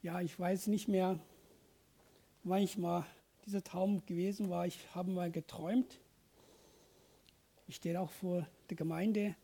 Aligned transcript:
Ja, 0.00 0.20
ich 0.20 0.38
weiß 0.38 0.68
nicht 0.68 0.86
mehr, 0.86 1.18
wann 2.44 2.62
ich 2.62 2.78
mal 2.78 3.04
dieser 3.44 3.64
Traum 3.64 4.06
gewesen 4.06 4.48
war. 4.48 4.64
Ich 4.64 4.78
habe 4.94 5.10
mal 5.10 5.28
geträumt. 5.28 5.98
Ich 7.66 7.76
stehe 7.76 8.00
auch 8.00 8.10
vor 8.10 8.46
der 8.70 8.76
Gemeinde 8.76 9.34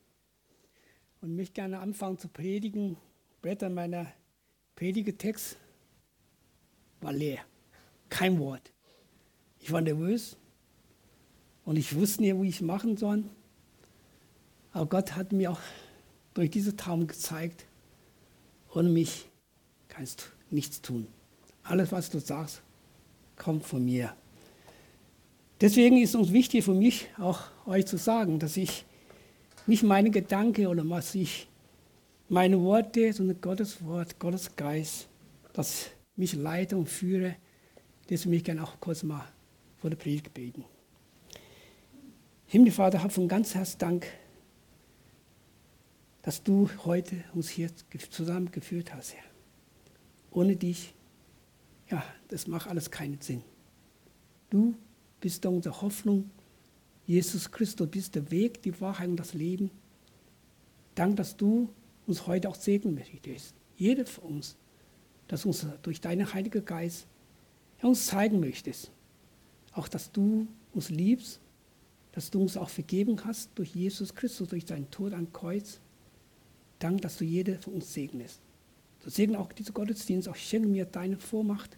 und 1.20 1.34
möchte 1.34 1.54
gerne 1.54 1.80
anfangen 1.80 2.18
zu 2.18 2.28
predigen. 2.28 2.96
Blätter 3.42 3.68
meiner 3.68 4.06
Predigetext 4.76 5.56
war 7.00 7.12
leer. 7.12 7.44
Kein 8.08 8.38
Wort. 8.38 8.72
Ich 9.58 9.72
war 9.72 9.80
nervös 9.80 10.36
und 11.64 11.76
ich 11.76 11.96
wusste 11.96 12.22
nicht, 12.22 12.40
wie 12.40 12.48
ich 12.48 12.56
es 12.56 12.60
machen 12.60 12.96
soll. 12.96 13.24
Aber 14.70 14.86
Gott 14.86 15.16
hat 15.16 15.32
mir 15.32 15.50
auch 15.50 15.60
durch 16.32 16.50
diesen 16.50 16.76
Traum 16.76 17.08
gezeigt, 17.08 17.66
ohne 18.72 18.88
mich 18.88 19.28
kannst 19.88 20.20
du 20.20 20.33
nichts 20.54 20.80
tun. 20.80 21.06
Alles, 21.62 21.92
was 21.92 22.10
du 22.10 22.18
sagst, 22.18 22.62
kommt 23.36 23.64
von 23.64 23.84
mir. 23.84 24.14
Deswegen 25.60 25.98
ist 25.98 26.14
uns 26.14 26.32
wichtig 26.32 26.64
für 26.64 26.74
mich 26.74 27.08
auch 27.18 27.40
euch 27.66 27.86
zu 27.86 27.96
sagen, 27.96 28.38
dass 28.38 28.56
ich 28.56 28.84
nicht 29.66 29.82
meine 29.82 30.10
Gedanken 30.10 30.66
oder 30.66 30.88
was 30.88 31.14
ich, 31.14 31.48
meine 32.28 32.60
Worte, 32.60 33.12
sondern 33.12 33.40
Gottes 33.40 33.84
Wort, 33.84 34.18
Gottes 34.18 34.56
Geist, 34.56 35.08
das 35.52 35.90
mich 36.16 36.34
leite 36.34 36.76
und 36.76 36.88
führe. 36.88 37.36
Deswegen 38.08 38.30
möchte 38.30 38.40
ich 38.40 38.44
gerne 38.44 38.64
auch 38.64 38.80
kurz 38.80 39.02
mal 39.02 39.24
vor 39.78 39.90
der 39.90 39.96
Predigt 39.96 40.32
beten. 40.34 40.64
Himmlischer 42.46 42.76
Vater, 42.76 43.02
hab 43.02 43.12
von 43.12 43.28
ganz 43.28 43.54
Herzen 43.54 43.78
Dank, 43.78 44.06
dass 46.22 46.42
du 46.42 46.68
heute 46.84 47.24
uns 47.34 47.48
hier 47.48 47.70
zusammengeführt 48.10 48.94
hast, 48.94 49.14
Herr. 49.14 49.33
Ohne 50.34 50.56
dich, 50.56 50.92
ja, 51.88 52.04
das 52.28 52.46
macht 52.48 52.68
alles 52.68 52.90
keinen 52.90 53.20
Sinn. 53.20 53.42
Du 54.50 54.74
bist 55.20 55.46
unsere 55.46 55.80
Hoffnung. 55.80 56.30
Jesus 57.06 57.50
Christus 57.50 57.88
bist 57.88 58.14
der 58.16 58.30
Weg, 58.30 58.60
die 58.62 58.78
Wahrheit 58.80 59.08
und 59.08 59.16
das 59.16 59.32
Leben. 59.32 59.70
Dank, 60.94 61.16
dass 61.16 61.36
du 61.36 61.70
uns 62.06 62.26
heute 62.26 62.48
auch 62.48 62.56
segnen 62.56 62.94
möchtest. 62.94 63.54
Jeder 63.76 64.04
von 64.06 64.24
uns, 64.36 64.56
dass 65.28 65.46
uns 65.46 65.66
durch 65.82 66.00
deinen 66.00 66.32
Heiligen 66.34 66.64
Geist 66.64 67.06
uns 67.80 68.06
zeigen 68.06 68.40
möchtest. 68.40 68.90
Auch, 69.72 69.88
dass 69.88 70.10
du 70.10 70.46
uns 70.72 70.90
liebst, 70.90 71.40
dass 72.12 72.30
du 72.30 72.40
uns 72.40 72.56
auch 72.56 72.70
vergeben 72.70 73.24
hast 73.24 73.50
durch 73.56 73.74
Jesus 73.74 74.14
Christus, 74.14 74.48
durch 74.48 74.66
seinen 74.66 74.90
Tod 74.90 75.12
am 75.12 75.32
Kreuz. 75.32 75.80
Dank, 76.78 77.02
dass 77.02 77.18
du 77.18 77.24
jede 77.24 77.58
von 77.58 77.74
uns 77.74 77.92
segnest. 77.92 78.40
So 79.04 79.10
segne 79.10 79.38
auch 79.38 79.52
diese 79.52 79.72
Gottesdienst, 79.72 80.30
auch 80.30 80.36
schenke 80.36 80.66
mir 80.66 80.86
deine 80.86 81.18
Vormacht. 81.18 81.76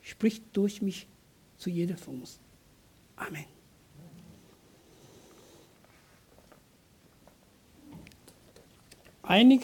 Sprich 0.00 0.42
durch 0.52 0.82
mich 0.82 1.06
zu 1.56 1.70
jeder 1.70 1.96
von 1.96 2.20
uns. 2.20 2.40
Amen. 3.14 3.44
Einig 9.22 9.62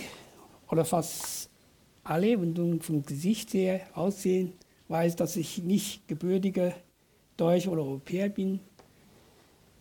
oder 0.71 0.85
fast 0.85 1.51
alle, 2.05 2.41
wenn 2.41 2.55
du 2.55 2.79
vom 2.79 3.05
Gesicht 3.05 3.55
her 3.55 3.89
aussehen, 3.95 4.53
weiß, 4.87 5.17
dass 5.17 5.35
ich 5.35 5.59
nicht 5.59 6.07
gebürtiger 6.07 6.75
Deutsch 7.37 7.67
oder 7.67 7.83
Europäer 7.83 8.29
bin. 8.29 8.61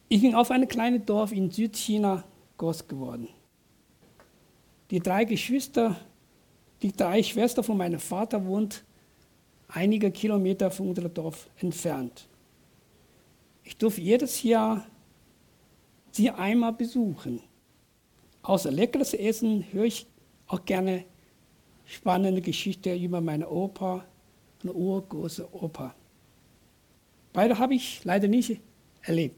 Ich 0.09 0.22
bin 0.22 0.33
auf 0.33 0.50
einem 0.50 0.67
kleinen 0.67 1.05
Dorf 1.05 1.31
in 1.31 1.52
Südchina 1.52 2.23
groß 2.58 2.88
geworden. 2.88 3.27
Die 4.89 5.00
drei 5.00 5.25
Geschwister, 5.25 5.98
die 6.84 6.92
drei 6.92 7.23
Schwestern 7.23 7.64
von 7.64 7.78
meinem 7.78 8.00
Vater 8.00 8.45
wohnt 8.45 8.84
einige 9.70 10.12
Kilometer 10.12 10.70
von 10.70 10.89
unserem 10.89 11.14
Dorf 11.14 11.50
entfernt. 11.58 12.28
Ich 13.64 13.78
durfte 13.78 14.02
jedes 14.02 14.44
Jahr 14.44 14.86
sie 16.11 16.30
einmal 16.30 16.73
besuchen. 16.73 17.42
Außer 18.43 18.70
leckeres 18.70 19.14
Essen 19.14 19.66
höre 19.72 19.86
ich 19.86 20.05
auch 20.48 20.66
gerne 20.66 21.05
spannende 21.86 22.42
Geschichten 22.42 23.02
über 23.02 23.22
meine 23.22 23.49
Opa 23.49 24.05
und 24.61 24.76
urgroße 24.76 25.48
Opa. 25.54 25.95
Beide 27.32 27.58
habe 27.58 27.76
ich 27.76 28.04
leider 28.04 28.27
nicht 28.27 28.60
erlebt. 29.02 29.38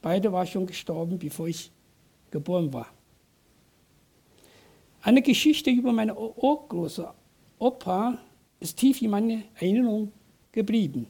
Beide 0.00 0.32
waren 0.32 0.46
schon 0.46 0.66
gestorben, 0.66 1.18
bevor 1.18 1.48
ich 1.48 1.72
geboren 2.30 2.72
war. 2.72 2.95
Eine 5.06 5.22
Geschichte 5.22 5.70
über 5.70 5.92
meine 5.92 6.16
urgroße 6.16 7.08
Opa 7.60 8.18
ist 8.58 8.76
tief 8.76 9.00
in 9.02 9.10
meine 9.10 9.44
Erinnerung 9.54 10.10
geblieben. 10.50 11.06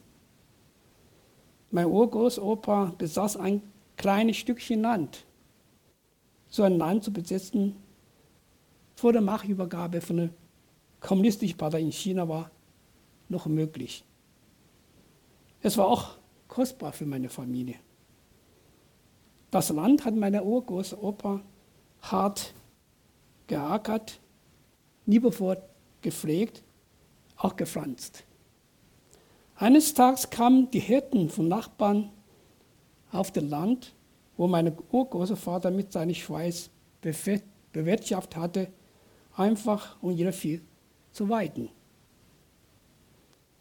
Mein 1.71 1.87
Urgroßopa 1.87 2.93
besaß 2.95 3.37
ein 3.37 3.63
kleines 3.95 4.37
Stückchen 4.37 4.83
Land. 4.83 5.25
So 6.47 6.61
ein 6.61 6.77
Land 6.77 7.05
zu 7.05 7.11
besitzen 7.11 7.75
vor 8.93 9.13
der 9.13 9.21
Machtübergabe 9.23 9.99
von 9.99 10.17
der 10.17 10.29
kommunistischen 10.99 11.57
Partei 11.57 11.81
in 11.81 11.91
China 11.91 12.29
war 12.29 12.51
noch 13.29 13.47
möglich. 13.47 14.05
Es 15.59 15.75
war 15.75 15.87
auch 15.87 16.19
kostbar 16.47 16.93
für 16.93 17.07
meine 17.07 17.29
Familie. 17.29 17.77
Das 19.49 19.69
Land 19.71 20.05
hat 20.05 20.15
meine 20.15 20.43
Urgroßopa 20.43 21.41
hart 22.03 22.53
geackert, 23.47 24.19
liebevoll 25.05 25.57
gepflegt, 26.01 26.63
auch 27.37 27.55
gepflanzt. 27.55 28.23
Eines 29.55 29.93
Tages 29.93 30.29
kamen 30.29 30.69
die 30.69 30.79
Hirten 30.79 31.29
von 31.29 31.47
Nachbarn 31.47 32.11
auf 33.11 33.31
das 33.31 33.43
Land, 33.43 33.95
wo 34.35 34.47
mein 34.47 34.77
Urgroßvater 34.91 35.71
mit 35.71 35.91
seinem 35.91 36.13
Schweiß 36.13 36.69
bewirtschaftet 37.71 38.35
hatte, 38.35 38.67
einfach 39.35 40.01
um 40.01 40.11
ihre 40.11 40.31
Vieh 40.31 40.61
zu 41.11 41.27
weiden. 41.29 41.69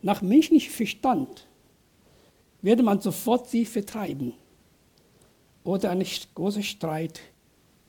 Nach 0.03 0.20
menschlichem 0.20 0.72
Verstand 0.72 1.48
werde 2.60 2.82
man 2.82 3.00
sofort 3.00 3.48
sie 3.48 3.64
vertreiben 3.64 4.34
oder 5.64 5.91
einen 5.91 6.06
großen 6.34 6.62
Streit 6.62 7.20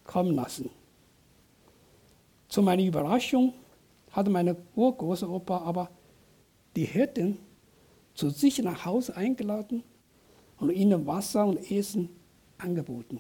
kommen 0.03 0.33
lassen. 0.33 0.69
Zu 2.47 2.61
meiner 2.61 2.83
Überraschung 2.83 3.53
hatte 4.11 4.29
meine 4.29 4.55
Urgroßopa 4.75 5.57
aber 5.59 5.89
die 6.75 6.85
Hirten 6.85 7.37
zu 8.13 8.29
sich 8.29 8.59
nach 8.59 8.85
Hause 8.85 9.15
eingeladen 9.15 9.83
und 10.59 10.71
ihnen 10.71 11.05
Wasser 11.05 11.45
und 11.45 11.71
Essen 11.71 12.09
angeboten. 12.57 13.19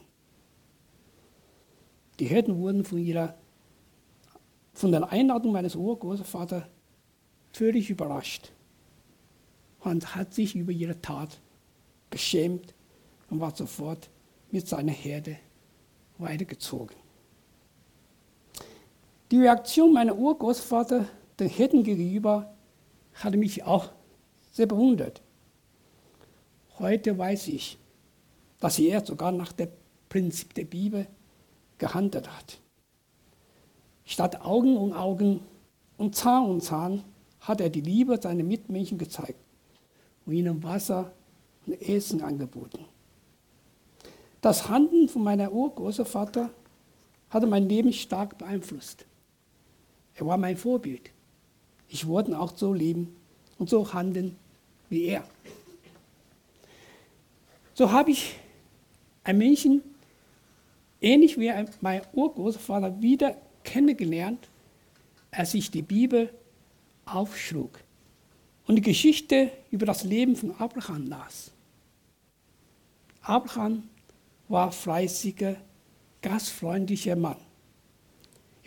Die 2.19 2.25
Hirten 2.25 2.57
wurden 2.57 2.83
von, 2.83 2.97
ihrer, 2.97 3.35
von 4.73 4.91
der 4.91 5.11
Einladung 5.11 5.51
meines 5.51 5.75
Urgroßvaters 5.75 6.63
völlig 7.53 7.89
überrascht 7.89 8.51
und 9.81 10.15
hat 10.15 10.33
sich 10.33 10.55
über 10.55 10.71
ihre 10.71 10.99
Tat 10.99 11.39
geschämt 12.09 12.73
und 13.29 13.39
war 13.39 13.55
sofort 13.55 14.09
mit 14.51 14.67
seiner 14.67 14.91
Herde 14.91 15.37
weitergezogen. 16.17 16.95
Die 19.29 19.39
Reaktion 19.41 19.91
meiner 19.91 20.17
Urgroßvater 20.17 21.05
den 21.37 21.49
Hirten 21.49 21.83
gegenüber 21.83 22.55
hatte 23.13 23.35
mich 23.35 23.63
auch 23.63 23.89
sehr 24.51 24.67
bewundert. 24.67 25.21
Heute 26.79 27.17
weiß 27.17 27.49
ich, 27.49 27.77
dass 28.61 28.79
er 28.79 29.05
sogar 29.05 29.33
nach 29.33 29.51
dem 29.51 29.67
Prinzip 30.07 30.53
der 30.53 30.63
Bibel 30.63 31.07
gehandelt 31.77 32.29
hat. 32.29 32.59
Statt 34.05 34.41
Augen 34.41 34.77
um 34.77 34.93
Augen 34.93 35.41
und 35.97 36.15
Zahn 36.15 36.45
um 36.45 36.61
Zahn 36.61 37.03
hat 37.41 37.59
er 37.59 37.69
die 37.69 37.81
Liebe 37.81 38.17
seiner 38.21 38.43
Mitmenschen 38.43 38.97
gezeigt 38.97 39.39
und 40.25 40.33
ihnen 40.33 40.63
Wasser 40.63 41.11
und 41.65 41.81
Essen 41.81 42.21
angeboten. 42.21 42.85
Das 44.39 44.69
Handeln 44.69 45.09
von 45.09 45.23
meinem 45.23 45.51
Urgroßvater 45.51 46.49
hatte 47.29 47.47
mein 47.47 47.67
Leben 47.67 47.91
stark 47.91 48.37
beeinflusst. 48.37 49.05
Er 50.17 50.25
war 50.25 50.37
mein 50.37 50.57
Vorbild. 50.57 51.11
Ich 51.87 52.07
wollte 52.07 52.37
auch 52.37 52.57
so 52.57 52.73
leben 52.73 53.15
und 53.57 53.69
so 53.69 53.93
handeln 53.93 54.35
wie 54.89 55.05
er. 55.05 55.23
So 57.73 57.91
habe 57.91 58.11
ich 58.11 58.35
einen 59.23 59.37
Menschen, 59.37 59.81
ähnlich 60.99 61.39
wie 61.39 61.51
mein 61.81 62.01
Urgroßvater, 62.13 63.01
wieder 63.01 63.37
kennengelernt, 63.63 64.49
als 65.29 65.53
ich 65.53 65.69
die 65.69 65.83
Bibel 65.83 66.33
aufschlug 67.05 67.79
und 68.65 68.75
die 68.75 68.81
Geschichte 68.81 69.51
über 69.69 69.85
das 69.85 70.03
Leben 70.03 70.35
von 70.35 70.55
Abraham 70.57 71.05
las. 71.07 71.51
Abraham 73.21 73.83
war 74.47 74.71
fleißiger, 74.71 75.57
gastfreundlicher 76.21 77.15
Mann. 77.15 77.37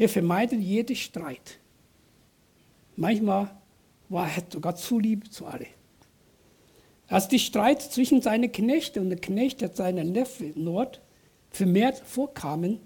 Er 0.00 0.08
vermeidet 0.08 0.61
jeden 0.61 0.97
Streit. 0.97 1.58
Manchmal 2.97 3.55
war 4.08 4.26
er 4.35 4.43
sogar 4.50 4.75
zu 4.75 4.99
lieb 4.99 5.31
zu 5.31 5.44
alle. 5.44 5.67
Als 7.08 7.29
die 7.29 7.38
Streit 7.38 7.82
zwischen 7.82 8.23
seinen 8.23 8.50
Knechten 8.50 9.00
und 9.00 9.11
den 9.11 9.20
Knechten 9.20 9.70
seiner 9.75 10.02
Neffe 10.02 10.55
Nord 10.55 11.02
vermehrt 11.50 11.99
vorkamen, 11.99 12.81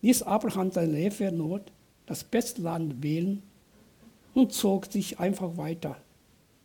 ließ 0.00 0.22
Abraham 0.22 0.70
seinen 0.70 0.92
Neffe 0.92 1.32
Nord 1.32 1.72
das 2.06 2.22
beste 2.22 2.62
Land 2.62 3.02
wählen 3.02 3.42
und 4.32 4.52
zog 4.52 4.86
sich 4.86 5.18
einfach 5.18 5.56
weiter, 5.56 5.96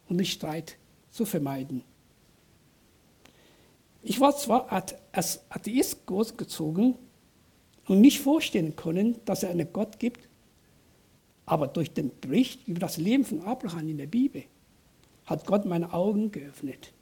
um 0.07 0.19
den 0.19 0.27
Streit 0.27 0.77
zu 1.09 1.25
vermeiden. 1.25 1.83
Ich 4.03 4.19
war 4.19 4.37
zwar 4.37 4.71
als 4.71 5.41
Atheist 5.49 6.05
großgezogen 6.05 6.93
und 7.87 8.01
nicht 8.01 8.19
vorstellen 8.19 8.75
können, 8.75 9.17
dass 9.25 9.43
es 9.43 9.49
einen 9.49 9.71
Gott 9.73 9.99
gibt, 9.99 10.27
aber 11.45 11.67
durch 11.67 11.91
den 11.91 12.11
Bericht 12.21 12.67
über 12.67 12.79
das 12.79 12.97
Leben 12.97 13.25
von 13.25 13.41
Abraham 13.41 13.89
in 13.89 13.97
der 13.97 14.07
Bibel 14.07 14.43
hat 15.25 15.45
Gott 15.45 15.65
meine 15.65 15.93
Augen 15.93 16.31
geöffnet. 16.31 16.93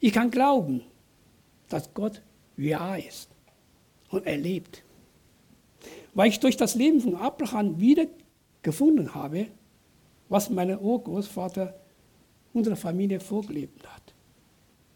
Ich 0.00 0.12
kann 0.12 0.30
glauben, 0.30 0.82
dass 1.68 1.92
Gott 1.94 2.22
real 2.58 3.00
ist 3.00 3.28
und 4.10 4.26
er 4.26 4.36
lebt. 4.36 4.82
Weil 6.14 6.28
ich 6.28 6.40
durch 6.40 6.56
das 6.56 6.74
Leben 6.74 7.00
von 7.00 7.16
Abraham 7.16 7.78
wieder 7.80 8.06
gefunden 8.62 9.14
habe, 9.14 9.48
was 10.28 10.50
mein 10.50 10.78
Urgroßvater 10.78 11.78
unserer 12.52 12.76
Familie 12.76 13.20
vorgelebt 13.20 13.86
hat. 13.86 14.14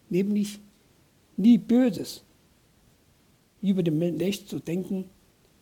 Nämlich 0.09 0.59
nie 1.37 1.59
Böses 1.59 2.25
über 3.63 3.83
den 3.83 3.99
Menschen 3.99 4.47
zu 4.47 4.59
denken, 4.59 5.11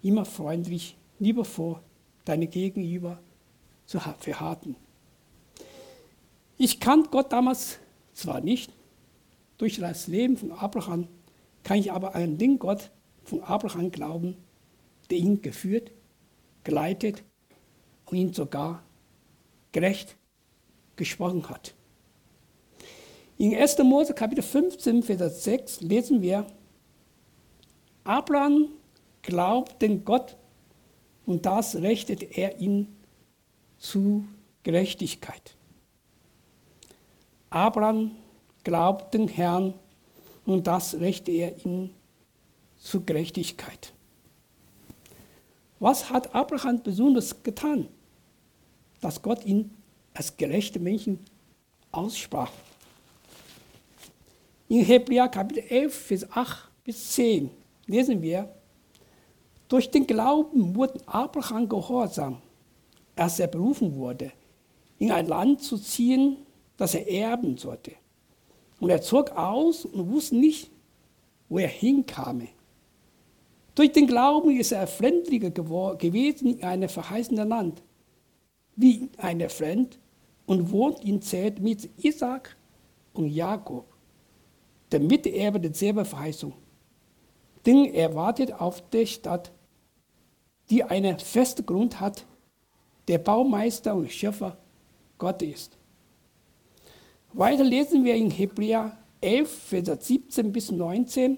immer 0.02 0.24
freundlich, 0.24 0.96
liebevoll 1.18 1.80
deine 2.24 2.46
Gegenüber 2.46 3.18
zu 3.86 3.98
verharten. 3.98 4.76
Ich 6.56 6.80
kannte 6.80 7.10
Gott 7.10 7.32
damals 7.32 7.78
zwar 8.12 8.40
nicht, 8.40 8.72
durch 9.58 9.78
das 9.78 10.06
Leben 10.06 10.36
von 10.36 10.52
Abraham 10.52 11.08
kann 11.64 11.78
ich 11.78 11.92
aber 11.92 12.14
an 12.14 12.38
den 12.38 12.58
Gott 12.58 12.90
von 13.24 13.42
Abraham 13.42 13.90
glauben, 13.90 14.36
der 15.10 15.18
ihn 15.18 15.42
geführt, 15.42 15.90
geleitet 16.64 17.24
und 18.06 18.16
ihn 18.16 18.32
sogar 18.32 18.82
gerecht 19.72 20.16
gesprochen 20.96 21.48
hat. 21.48 21.74
In 23.36 23.54
1. 23.54 23.78
Mose 23.78 24.14
Kapitel 24.14 24.42
15, 24.42 25.02
Vers 25.02 25.44
6 25.44 25.80
lesen 25.82 26.22
wir, 26.22 26.46
Abraham 28.08 28.70
glaubt 29.20 29.82
den 29.82 30.02
Gott 30.02 30.34
und 31.26 31.44
das 31.44 31.76
rechtet 31.76 32.38
er 32.38 32.58
ihn 32.58 32.96
zu 33.76 34.24
Gerechtigkeit. 34.62 35.54
Abraham 37.50 38.12
glaubt 38.64 39.12
den 39.12 39.28
Herrn 39.28 39.74
und 40.46 40.66
das 40.66 40.94
rechtet 40.94 41.34
er 41.34 41.66
ihn 41.66 41.94
zu 42.78 43.04
Gerechtigkeit. 43.04 43.92
Was 45.78 46.08
hat 46.08 46.34
Abraham 46.34 46.82
besonders 46.82 47.42
getan, 47.42 47.90
dass 49.02 49.20
Gott 49.20 49.44
ihn 49.44 49.70
als 50.14 50.34
gerechte 50.34 50.80
Menschen 50.80 51.18
aussprach? 51.92 52.52
In 54.70 54.82
Hebräer 54.82 55.28
Kapitel 55.28 55.62
11, 55.68 55.94
Vers 55.94 56.32
8 56.32 56.70
bis 56.84 57.12
10 57.12 57.57
lesen 57.88 58.22
wir, 58.22 58.48
durch 59.68 59.90
den 59.90 60.06
Glauben 60.06 60.74
wurde 60.74 61.00
Abraham 61.06 61.68
gehorsam, 61.68 62.40
als 63.16 63.40
er 63.40 63.48
berufen 63.48 63.94
wurde, 63.94 64.32
in 64.98 65.10
ein 65.10 65.26
Land 65.26 65.62
zu 65.62 65.76
ziehen, 65.76 66.38
das 66.76 66.94
er 66.94 67.10
erben 67.10 67.56
sollte. 67.56 67.92
Und 68.80 68.90
er 68.90 69.02
zog 69.02 69.32
aus 69.32 69.84
und 69.84 70.10
wusste 70.10 70.36
nicht, 70.36 70.70
wo 71.48 71.58
er 71.58 71.68
hinkam. 71.68 72.46
Durch 73.74 73.92
den 73.92 74.06
Glauben 74.06 74.58
ist 74.58 74.72
er 74.72 74.86
Fremdlicher 74.86 75.50
gewesen 75.50 76.58
in 76.58 76.64
einem 76.64 76.88
verheißenen 76.88 77.48
Land, 77.48 77.82
wie 78.76 79.08
eine 79.16 79.48
Fremd, 79.48 79.98
und 80.46 80.70
wohnt 80.72 81.04
in 81.04 81.20
Zelt 81.20 81.60
mit 81.60 81.90
Isaac 82.02 82.56
und 83.12 83.28
Jakob, 83.28 83.84
der 84.90 85.00
Miterbe 85.00 85.60
derselben 85.60 86.06
Verheißung. 86.06 86.54
Denn 87.68 87.84
er 87.84 88.14
wartet 88.14 88.54
auf 88.54 88.80
die 88.88 89.06
Stadt, 89.06 89.52
die 90.70 90.84
einen 90.84 91.18
festen 91.18 91.66
Grund 91.66 92.00
hat, 92.00 92.24
der 93.08 93.18
Baumeister 93.18 93.94
und 93.94 94.10
Schöpfer 94.10 94.56
Gott 95.18 95.42
ist. 95.42 95.76
Weiter 97.34 97.64
lesen 97.64 98.04
wir 98.04 98.14
in 98.14 98.30
Hebräer 98.30 98.96
11, 99.20 99.50
Vers 99.50 100.06
17 100.06 100.50
bis 100.50 100.70
19. 100.70 101.36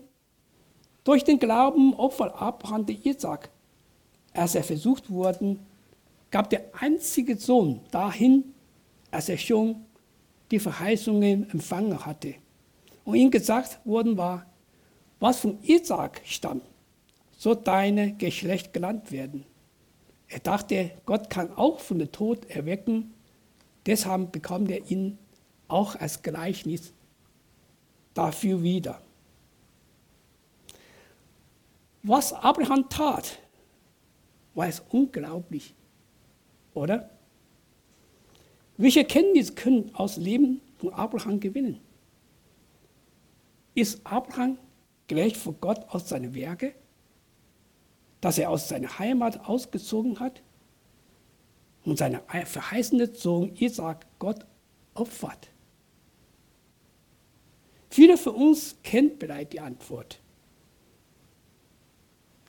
Durch 1.03 1.25
den 1.25 1.41
Glauben 1.41 1.94
opfert 1.94 2.41
Abraham 2.41 2.87
den 2.87 3.03
Isaac. 3.03 3.50
Als 4.32 4.55
er 4.55 4.62
versucht 4.62 5.11
wurde, 5.11 5.59
gab 6.31 6.49
der 6.49 6.62
einzige 6.79 7.37
Sohn 7.38 7.81
dahin, 7.91 8.55
als 9.11 9.29
er 9.29 9.37
schon 9.37 9.85
die 10.53 10.61
Verheißungen 10.61 11.50
empfangen 11.50 12.06
hatte. 12.06 12.37
Und 13.05 13.17
ihm 13.17 13.32
gesagt 13.32 13.85
worden 13.85 14.17
war, 14.17 14.47
was 15.20 15.40
von 15.40 15.62
Isaac 15.62 16.22
stammt, 16.25 16.64
soll 17.37 17.56
deine 17.56 18.14
Geschlecht 18.17 18.72
genannt 18.72 19.12
werden. 19.12 19.44
Er 20.28 20.40
dachte, 20.40 20.93
Gott 21.06 21.31
kann 21.31 21.52
auch 21.52 21.81
von 21.81 21.99
den 21.99 22.11
Tod 22.11 22.49
erwecken, 22.50 23.14
deshalb 23.87 24.32
bekommt 24.32 24.70
er 24.70 24.90
ihn 24.90 25.19
auch 25.69 25.94
als 25.96 26.22
Gleichnis 26.22 26.93
dafür 28.14 28.62
wieder. 28.62 29.00
Was 32.02 32.32
Abraham 32.32 32.88
tat, 32.88 33.38
war 34.55 34.67
es 34.67 34.82
unglaublich, 34.90 35.75
oder? 36.75 37.11
Welche 38.78 39.05
Kenntnis 39.05 39.55
können 39.55 39.94
aus 39.94 40.17
Leben 40.17 40.62
von 40.78 40.94
Abraham 40.94 41.38
gewinnen? 41.38 41.81
Ist 43.75 44.00
Abraham 44.05 44.58
gerecht 45.11 45.37
vor 45.37 45.55
Gott 45.61 45.85
aus 45.89 46.09
seinen 46.09 46.35
Werken, 46.35 46.71
dass 48.21 48.39
er 48.39 48.49
aus 48.49 48.69
seiner 48.69 48.99
Heimat 49.01 49.49
ausgezogen 49.49 50.21
hat 50.21 50.41
und 51.85 51.99
seine 51.99 52.23
verheißene 52.45 53.12
Sohn 53.12 53.55
Isaac 53.56 54.06
Gott 54.20 54.46
opfert? 54.94 55.49
Viele 57.91 58.17
von 58.17 58.37
uns 58.37 58.77
kennen 58.84 59.19
bereits 59.19 59.51
die 59.51 59.58
Antwort. 59.58 60.20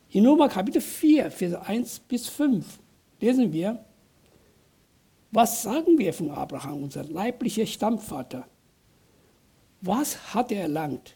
In 0.09 0.23
Nummer 0.23 0.47
Kapitel 0.47 0.81
4, 0.81 1.31
Vers 1.31 1.53
1 1.55 1.99
bis 2.01 2.29
5 2.29 2.79
lesen 3.19 3.51
wir, 3.51 3.83
was 5.31 5.63
sagen 5.63 5.97
wir 5.97 6.13
von 6.13 6.29
Abraham, 6.29 6.83
unser 6.83 7.05
leiblicher 7.05 7.65
Stammvater? 7.65 8.45
Was 9.79 10.35
hat 10.35 10.51
er 10.51 10.63
erlangt? 10.63 11.15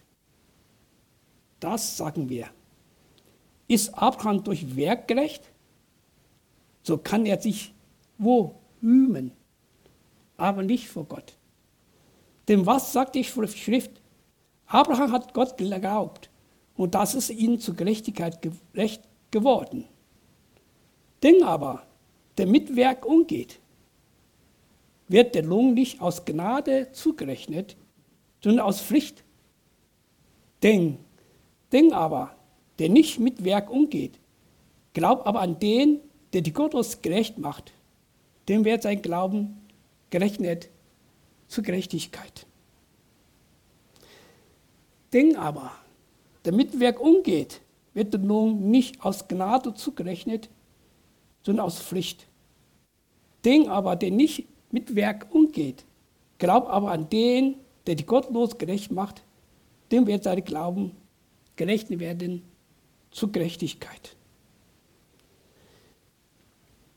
Das 1.65 1.98
sagen 1.98 2.29
wir. 2.29 2.48
Ist 3.67 3.95
Abraham 3.95 4.43
durch 4.43 4.75
Werk 4.75 5.07
gerecht? 5.07 5.41
So 6.84 7.00
kann 7.00 7.25
er 7.25 7.41
sich 7.41 7.74
wo 8.19 8.53
rühmen, 8.84 9.31
aber 10.38 10.62
nicht 10.62 10.88
vor 10.88 11.05
Gott. 11.05 11.36
Denn 12.48 12.67
was 12.67 12.93
sagt 12.93 13.15
die 13.15 13.24
Schrift? 13.24 14.00
Abraham 14.67 15.12
hat 15.12 15.34
Gott 15.34 15.57
geglaubt 15.57 16.29
und 16.77 16.93
das 16.93 17.15
ist 17.15 17.31
ihm 17.31 17.60
zur 17.60 17.75
Gerechtigkeit 17.75 18.43
gerecht 18.43 19.01
geworden. 19.31 19.86
Denn 21.24 21.41
aber, 21.41 21.81
der 22.38 22.45
mit 22.45 22.75
Werk 22.75 23.07
umgeht, 23.07 23.60
wird 25.07 25.34
der 25.34 25.43
Lohn 25.43 25.74
nicht 25.74 26.00
aus 26.00 26.25
Gnade 26.25 26.91
zugerechnet, 26.91 27.75
sondern 28.43 28.67
aus 28.67 28.81
Pflicht. 28.81 29.24
Denn, 30.62 31.00
denn 31.75 31.91
aber, 31.91 32.34
der 32.79 32.88
nicht 32.88 33.20
mit 33.20 33.44
Werk 33.44 33.70
umgeht, 33.70 34.17
glaubt 34.94 35.27
aber 35.27 35.41
an 35.41 35.60
den, 35.60 36.00
der 36.32 36.39
die 36.39 36.53
Gottes 36.53 37.01
gerecht 37.01 37.38
macht, 37.38 37.74
dem 38.48 38.63
wird 38.63 38.82
sein 38.82 39.01
Glauben 39.01 39.58
gerechnet 40.10 40.70
zur 41.50 41.65
Gerechtigkeit. 41.65 42.46
Ding 45.13 45.36
aber, 45.36 45.74
der 46.46 46.53
mit 46.53 46.79
Werk 46.79 47.01
umgeht, 47.01 47.60
wird 47.94 48.13
nun 48.24 48.72
nicht 48.72 49.03
aus 49.03 49.27
Gnade 49.27 49.74
zugerechnet, 49.74 50.50
sondern 51.44 51.65
aus 51.65 51.82
Pflicht. 51.82 52.25
Den 53.44 53.67
aber, 53.67 53.98
der 53.98 54.12
nicht 54.12 54.48
mit 54.72 54.96
Werk 54.96 55.27
umgeht, 55.29 55.84
glaubt 56.38 56.70
aber 56.70 56.91
an 56.91 57.10
den, 57.10 57.55
der 57.86 57.96
die 57.96 58.05
gottlos 58.05 58.58
gerecht 58.58 58.94
macht, 58.94 59.24
dem 59.91 60.08
wird 60.08 60.24
sein 60.24 60.41
Glauben 60.46 60.96
gerechnet 61.55 62.00
werden 62.00 62.43
zur 63.12 63.31
Gerechtigkeit. 63.31 64.15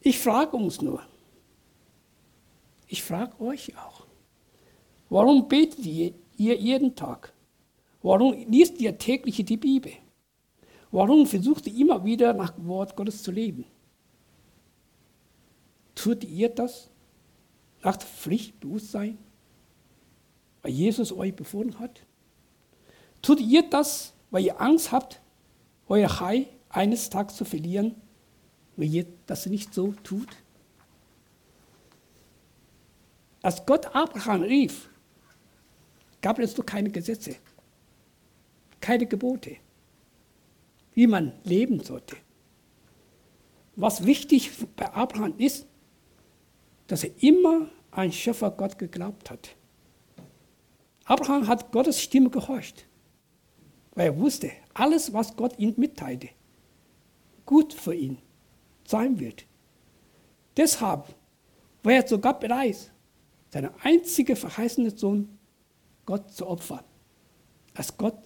Ich 0.00 0.18
frage 0.18 0.56
uns 0.56 0.80
nur, 0.80 1.02
Ich 2.90 3.02
frage 3.02 3.38
euch 3.40 3.76
auch, 3.76 4.06
warum 5.10 5.46
betet 5.46 5.84
ihr, 5.84 6.14
ihr 6.36 6.56
jeden 6.56 6.94
Tag? 6.96 7.34
Warum 8.02 8.32
liest 8.48 8.80
ihr 8.80 8.96
täglich 8.96 9.44
die 9.44 9.56
Bibel? 9.58 9.92
Warum 10.90 11.26
versucht 11.26 11.66
ihr 11.66 11.76
immer 11.76 12.02
wieder 12.04 12.32
nach 12.32 12.50
dem 12.52 12.66
Wort 12.66 12.96
Gottes 12.96 13.22
zu 13.22 13.30
leben? 13.30 13.66
Tut 15.94 16.24
ihr 16.24 16.48
das 16.48 16.90
nach 17.82 17.98
Pflichtbewusstsein, 17.98 19.18
weil 20.62 20.72
Jesus 20.72 21.12
euch 21.12 21.34
befohlen 21.36 21.78
hat? 21.78 22.00
Tut 23.20 23.40
ihr 23.40 23.68
das, 23.68 24.14
weil 24.30 24.44
ihr 24.44 24.60
Angst 24.60 24.92
habt, 24.92 25.20
euer 25.88 26.20
Heil 26.20 26.46
eines 26.68 27.10
Tages 27.10 27.36
zu 27.36 27.44
verlieren, 27.44 27.94
wenn 28.76 28.92
ihr 28.92 29.06
das 29.26 29.46
nicht 29.46 29.74
so 29.74 29.94
tut? 30.02 30.28
Als 33.42 33.64
Gott 33.64 33.94
Abraham 33.94 34.42
rief, 34.42 34.88
gab 36.20 36.38
es 36.38 36.54
doch 36.54 36.66
keine 36.66 36.90
Gesetze, 36.90 37.36
keine 38.80 39.06
Gebote, 39.06 39.56
wie 40.94 41.06
man 41.06 41.32
leben 41.44 41.80
sollte. 41.80 42.16
Was 43.76 44.04
wichtig 44.04 44.50
bei 44.74 44.92
Abraham 44.92 45.34
ist, 45.38 45.66
dass 46.88 47.04
er 47.04 47.10
immer 47.22 47.68
an 47.92 48.10
Schöpfer 48.10 48.50
Gott 48.50 48.78
geglaubt 48.78 49.30
hat. 49.30 49.54
Abraham 51.04 51.46
hat 51.46 51.70
Gottes 51.70 52.02
Stimme 52.02 52.28
gehorcht, 52.28 52.87
weil 53.94 54.06
er 54.06 54.18
wusste, 54.18 54.50
alles, 54.74 55.12
was 55.12 55.36
Gott 55.36 55.58
ihm 55.58 55.74
mitteilte, 55.76 56.28
gut 57.46 57.72
für 57.72 57.94
ihn 57.94 58.18
sein 58.86 59.18
wird. 59.18 59.44
Deshalb 60.56 61.14
war 61.82 61.92
er 61.92 62.06
sogar 62.06 62.38
bereit, 62.38 62.90
seinen 63.50 63.70
einzigen 63.82 64.36
verheißenen 64.36 64.96
Sohn 64.96 65.38
Gott 66.04 66.32
zu 66.32 66.46
opfern, 66.46 66.84
als 67.74 67.96
Gott 67.96 68.18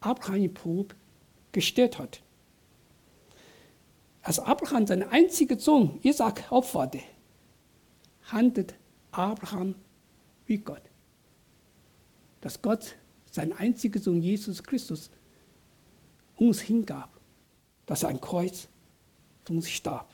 Abraham 0.00 0.42
in 0.42 0.54
Probe 0.54 0.94
gestellt 1.52 1.98
hat. 1.98 2.22
Als 4.22 4.38
Abraham 4.38 4.86
seinen 4.86 5.08
einzigen 5.08 5.58
Sohn 5.58 5.98
Isaac 6.02 6.44
opferte, 6.50 7.00
handelt 8.24 8.74
Abraham 9.12 9.74
wie 10.46 10.58
Gott. 10.58 10.82
Dass 12.40 12.60
Gott 12.60 12.96
seinen 13.36 13.52
einzigen 13.52 14.02
Sohn 14.02 14.20
Jesus 14.20 14.62
Christus 14.62 15.10
uns 16.36 16.60
hingab, 16.60 17.20
dass 17.86 18.02
er 18.02 18.08
ein 18.10 18.20
Kreuz 18.20 18.68
für 19.44 19.52
uns 19.52 19.70
starb. 19.70 20.12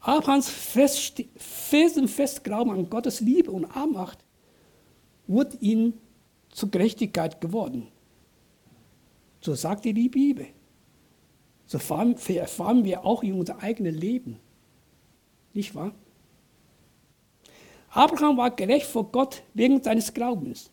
Abrahams 0.00 0.48
felsenfest 0.48 2.44
Glauben 2.44 2.70
an 2.70 2.88
Gottes 2.88 3.20
Liebe 3.20 3.50
und 3.50 3.64
Armacht 3.66 4.24
wurde 5.26 5.58
ihm 5.60 5.94
zur 6.50 6.70
Gerechtigkeit 6.70 7.40
geworden. 7.40 7.88
So 9.40 9.54
sagt 9.54 9.84
die 9.84 9.92
Bibel. 9.92 10.46
So 11.66 11.78
erfahren 11.78 12.84
wir 12.84 13.04
auch 13.04 13.22
in 13.22 13.34
unser 13.34 13.62
eigenes 13.62 13.94
Leben. 13.94 14.40
Nicht 15.52 15.74
wahr? 15.74 15.92
Abraham 17.90 18.36
war 18.36 18.50
gerecht 18.50 18.86
vor 18.86 19.10
Gott 19.10 19.42
wegen 19.54 19.82
seines 19.82 20.12
Glaubens. 20.12 20.70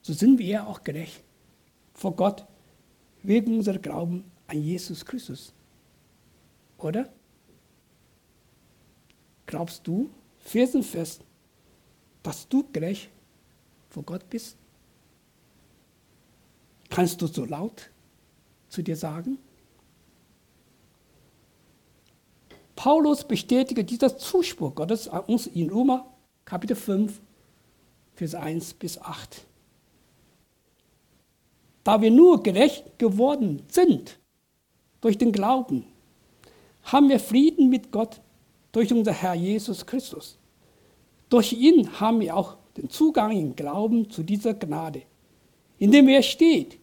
So 0.00 0.12
sind 0.12 0.38
wir 0.38 0.66
auch 0.66 0.82
gerecht 0.82 1.22
vor 1.94 2.16
Gott 2.16 2.44
wegen 3.22 3.56
unserer 3.56 3.78
Glauben 3.78 4.24
an 4.48 4.62
Jesus 4.62 5.04
Christus. 5.04 5.52
Oder? 6.78 7.08
Glaubst 9.46 9.86
du 9.86 10.10
felsenfest, 10.38 11.22
dass 12.22 12.48
du 12.48 12.66
gerecht 12.72 13.10
vor 13.90 14.02
Gott 14.02 14.28
bist? 14.28 14.56
Kannst 16.90 17.22
du 17.22 17.26
so 17.26 17.44
laut 17.44 17.90
zu 18.68 18.82
dir 18.82 18.96
sagen? 18.96 19.38
Paulus 22.82 23.22
bestätigt 23.22 23.88
dieser 23.90 24.18
Zuspruch 24.18 24.74
Gottes 24.74 25.06
an 25.06 25.20
uns 25.28 25.46
in 25.46 25.70
Römer 25.70 26.04
Kapitel 26.44 26.74
5, 26.74 27.20
Vers 28.16 28.34
1 28.34 28.74
bis 28.74 29.00
8. 29.00 29.46
Da 31.84 32.02
wir 32.02 32.10
nur 32.10 32.42
gerecht 32.42 32.98
geworden 32.98 33.62
sind 33.68 34.18
durch 35.00 35.16
den 35.16 35.30
Glauben, 35.30 35.84
haben 36.82 37.08
wir 37.08 37.20
Frieden 37.20 37.68
mit 37.68 37.92
Gott 37.92 38.20
durch 38.72 38.92
unser 38.92 39.12
Herr 39.12 39.34
Jesus 39.34 39.86
Christus. 39.86 40.36
Durch 41.28 41.52
ihn 41.52 42.00
haben 42.00 42.18
wir 42.18 42.36
auch 42.36 42.56
den 42.76 42.90
Zugang 42.90 43.30
im 43.30 43.54
Glauben 43.54 44.10
zu 44.10 44.24
dieser 44.24 44.54
Gnade, 44.54 45.02
in 45.78 45.92
dem 45.92 46.08
er 46.08 46.24
steht, 46.24 46.80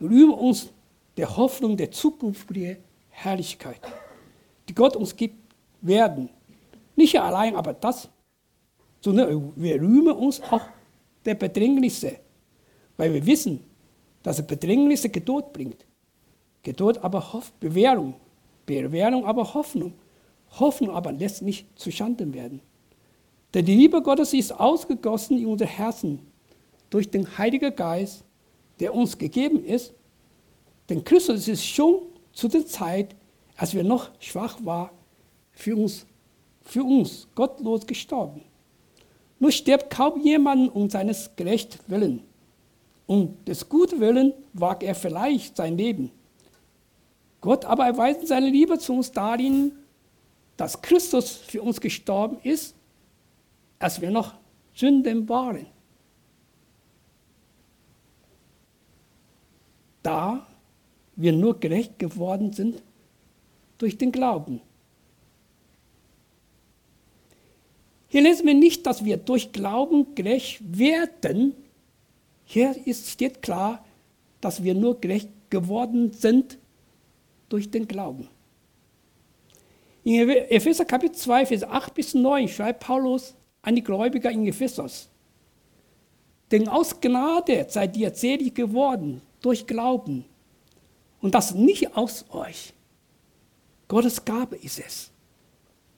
rühmen 0.00 0.32
uns 0.32 0.70
der 1.18 1.36
Hoffnung 1.36 1.76
der 1.76 1.90
zukünftigen 1.90 2.78
Herrlichkeit, 3.10 3.82
die 4.68 4.74
Gott 4.74 4.96
uns 4.96 5.14
gibt, 5.14 5.36
werden. 5.80 6.30
Nicht 6.96 7.20
allein 7.20 7.56
aber 7.56 7.74
das, 7.74 8.08
sondern 9.00 9.52
wir 9.56 9.80
rühmen 9.80 10.14
uns 10.14 10.40
auch 10.42 10.62
der 11.24 11.34
Bedrängnisse, 11.34 12.16
weil 12.96 13.12
wir 13.12 13.26
wissen, 13.26 13.60
dass 14.22 14.46
Bedrängnisse 14.46 15.10
Geduld 15.10 15.52
bringt. 15.52 15.84
Geduld 16.62 17.02
aber 17.04 17.32
hofft 17.32 17.58
Bewährung, 17.60 18.14
Bewährung 18.64 19.26
aber 19.26 19.52
Hoffnung. 19.52 19.92
Hoffnung 20.58 20.90
aber 20.90 21.12
lässt 21.12 21.42
nicht 21.42 21.66
zu 21.78 21.90
Schanden 21.90 22.32
werden. 22.32 22.60
Denn 23.52 23.64
die 23.64 23.74
Liebe 23.74 24.00
Gottes 24.02 24.32
ist 24.32 24.52
ausgegossen 24.52 25.38
in 25.38 25.46
unser 25.46 25.66
Herzen 25.66 26.20
durch 26.90 27.10
den 27.10 27.38
Heiligen 27.38 27.74
Geist, 27.74 28.24
der 28.80 28.94
uns 28.94 29.18
gegeben 29.18 29.64
ist. 29.64 29.92
Denn 30.88 31.04
Christus 31.04 31.48
ist 31.48 31.64
schon 31.64 32.02
zu 32.32 32.48
der 32.48 32.66
Zeit, 32.66 33.14
als 33.56 33.74
wir 33.74 33.84
noch 33.84 34.10
schwach 34.18 34.58
waren, 34.64 34.90
für 35.52 35.76
uns, 35.76 36.06
für 36.62 36.82
uns 36.82 37.28
gottlos 37.34 37.86
gestorben. 37.86 38.42
Nur 39.38 39.52
stirbt 39.52 39.90
kaum 39.90 40.20
jemand 40.20 40.74
um 40.74 40.90
seines 40.90 41.30
gerechten 41.36 41.78
Willen. 41.86 42.22
Um 43.06 43.36
des 43.44 43.68
guten 43.68 44.00
Willen 44.00 44.32
wagt 44.52 44.82
er 44.82 44.94
vielleicht 44.94 45.56
sein 45.56 45.76
Leben. 45.76 46.10
Gott 47.40 47.64
aber 47.64 47.84
erweist 47.84 48.26
seine 48.26 48.48
Liebe 48.48 48.78
zu 48.78 48.94
uns 48.94 49.12
darin, 49.12 49.72
dass 50.56 50.80
Christus 50.80 51.30
für 51.32 51.60
uns 51.62 51.80
gestorben 51.80 52.38
ist, 52.42 52.74
als 53.78 54.00
wir 54.00 54.10
noch 54.10 54.34
Sünden 54.74 55.28
waren. 55.28 55.66
Da 60.02 60.46
wir 61.16 61.32
nur 61.32 61.60
gerecht 61.60 61.98
geworden 61.98 62.52
sind 62.52 62.82
durch 63.78 63.98
den 63.98 64.12
Glauben. 64.12 64.60
Hier 68.08 68.22
lesen 68.22 68.46
wir 68.46 68.54
nicht, 68.54 68.86
dass 68.86 69.04
wir 69.04 69.16
durch 69.16 69.50
Glauben 69.52 70.14
gerecht 70.14 70.60
werden. 70.62 71.54
Hier 72.44 72.76
ist, 72.86 73.10
steht 73.10 73.42
klar, 73.42 73.84
dass 74.40 74.62
wir 74.62 74.74
nur 74.74 75.00
gerecht 75.00 75.28
geworden 75.50 76.12
sind 76.12 76.58
durch 77.48 77.70
den 77.70 77.88
Glauben. 77.88 78.28
In 80.04 80.28
Epheser 80.28 80.84
Kapitel 80.84 81.16
2, 81.16 81.46
Vers 81.46 81.64
8 81.64 81.94
bis 81.94 82.14
9 82.14 82.46
schreibt 82.48 82.80
Paulus 82.80 83.34
an 83.62 83.74
die 83.74 83.82
Gläubiger 83.82 84.30
in 84.30 84.46
Ephesus. 84.46 85.08
Denn 86.50 86.68
aus 86.68 87.00
Gnade 87.00 87.66
seid 87.68 87.96
ihr 87.96 88.14
selig 88.14 88.54
geworden 88.54 89.22
durch 89.40 89.66
Glauben. 89.66 90.24
Und 91.20 91.34
das 91.34 91.54
nicht 91.54 91.96
aus 91.96 92.26
euch. 92.30 92.74
Gottes 93.94 94.24
Gabe 94.24 94.56
ist 94.56 94.80
es. 94.80 95.12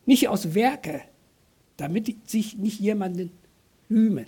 Nicht 0.04 0.28
aus 0.28 0.52
Werke, 0.54 1.00
damit 1.78 2.28
sich 2.28 2.54
nicht 2.58 2.78
jemanden 2.78 3.30
rühmen. 3.88 4.26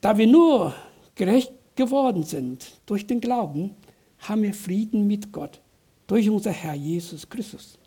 Da 0.00 0.18
wir 0.18 0.26
nur 0.26 0.74
gerecht 1.14 1.52
geworden 1.76 2.24
sind 2.24 2.80
durch 2.86 3.06
den 3.06 3.20
Glauben, 3.20 3.76
haben 4.18 4.42
wir 4.42 4.52
Frieden 4.52 5.06
mit 5.06 5.30
Gott 5.30 5.60
durch 6.08 6.28
unser 6.28 6.50
Herr 6.50 6.74
Jesus 6.74 7.28
Christus. 7.28 7.78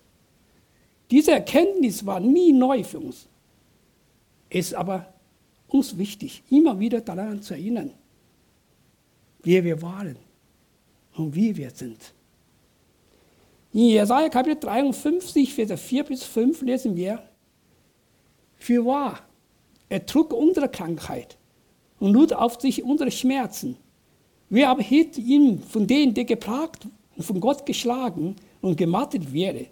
Diese 1.11 1.31
Erkenntnis 1.31 2.05
war 2.05 2.21
nie 2.21 2.53
neu 2.53 2.85
für 2.85 2.99
uns. 2.99 3.27
Es 4.49 4.67
ist 4.67 4.75
aber 4.75 5.13
uns 5.67 5.97
wichtig, 5.97 6.41
immer 6.49 6.79
wieder 6.79 7.01
daran 7.01 7.41
zu 7.41 7.53
erinnern, 7.53 7.91
wer 9.43 9.61
wir 9.65 9.81
waren 9.81 10.15
und 11.15 11.35
wie 11.35 11.57
wir 11.57 11.69
sind. 11.71 12.13
In 13.77 13.89
Jesaja 13.89 14.27
Kapitel 14.29 14.59
53, 14.59 15.53
Verse 15.53 15.77
4 15.77 16.03
bis 16.05 16.23
5 16.23 16.63
lesen 16.63 16.95
wir, 16.95 17.21
für 18.55 18.83
wahr, 18.83 19.19
er 19.87 20.03
trug 20.03 20.33
unsere 20.33 20.67
Krankheit 20.67 21.37
und 21.99 22.11
lud 22.13 22.33
auf 22.33 22.59
sich 22.59 22.83
unsere 22.83 23.11
Schmerzen. 23.11 23.77
Wer 24.49 24.71
aber 24.71 24.81
hielt 24.81 25.19
ihn 25.19 25.61
von 25.61 25.85
denen, 25.85 26.15
der 26.15 26.25
geplagt 26.25 26.87
und 27.15 27.23
von 27.23 27.39
Gott 27.39 27.67
geschlagen 27.67 28.35
und 28.61 28.77
gemattet 28.77 29.31
wäre? 29.31 29.67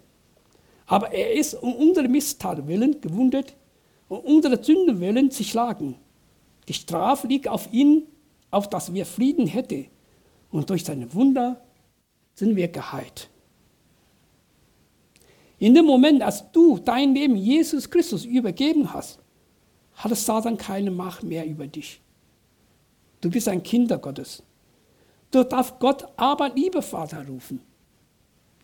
Aber 0.86 1.10
er 1.10 1.32
ist 1.32 1.54
um 1.54 1.74
unsere 1.74 2.06
Misstat 2.06 2.68
willen 2.68 3.00
gewundet 3.00 3.56
und 4.06 4.18
unsere 4.18 4.62
Sünden 4.62 5.00
willen 5.00 5.32
zerschlagen. 5.32 5.96
Die 6.68 6.74
Strafe 6.74 7.26
liegt 7.26 7.48
auf 7.48 7.72
ihn, 7.72 8.04
auf 8.52 8.70
dass 8.70 8.94
wir 8.94 9.04
Frieden 9.04 9.48
hätten. 9.48 9.86
Und 10.52 10.70
durch 10.70 10.84
seine 10.84 11.12
Wunder 11.12 11.60
sind 12.36 12.54
wir 12.54 12.68
geheilt. 12.68 13.30
In 15.58 15.74
dem 15.74 15.86
Moment, 15.86 16.22
als 16.22 16.50
du 16.52 16.78
dein 16.78 17.14
Leben 17.14 17.36
Jesus 17.36 17.88
Christus 17.90 18.24
übergeben 18.24 18.92
hast, 18.92 19.18
hat 19.94 20.14
Satan 20.16 20.58
keine 20.58 20.90
Macht 20.90 21.22
mehr 21.22 21.46
über 21.46 21.66
dich. 21.66 22.00
Du 23.20 23.30
bist 23.30 23.48
ein 23.48 23.62
Kind 23.62 23.90
Gottes. 24.02 24.42
Du 25.30 25.42
darfst 25.42 25.78
Gott 25.80 26.06
aber 26.16 26.50
lieber 26.50 26.82
Vater 26.82 27.26
rufen. 27.26 27.60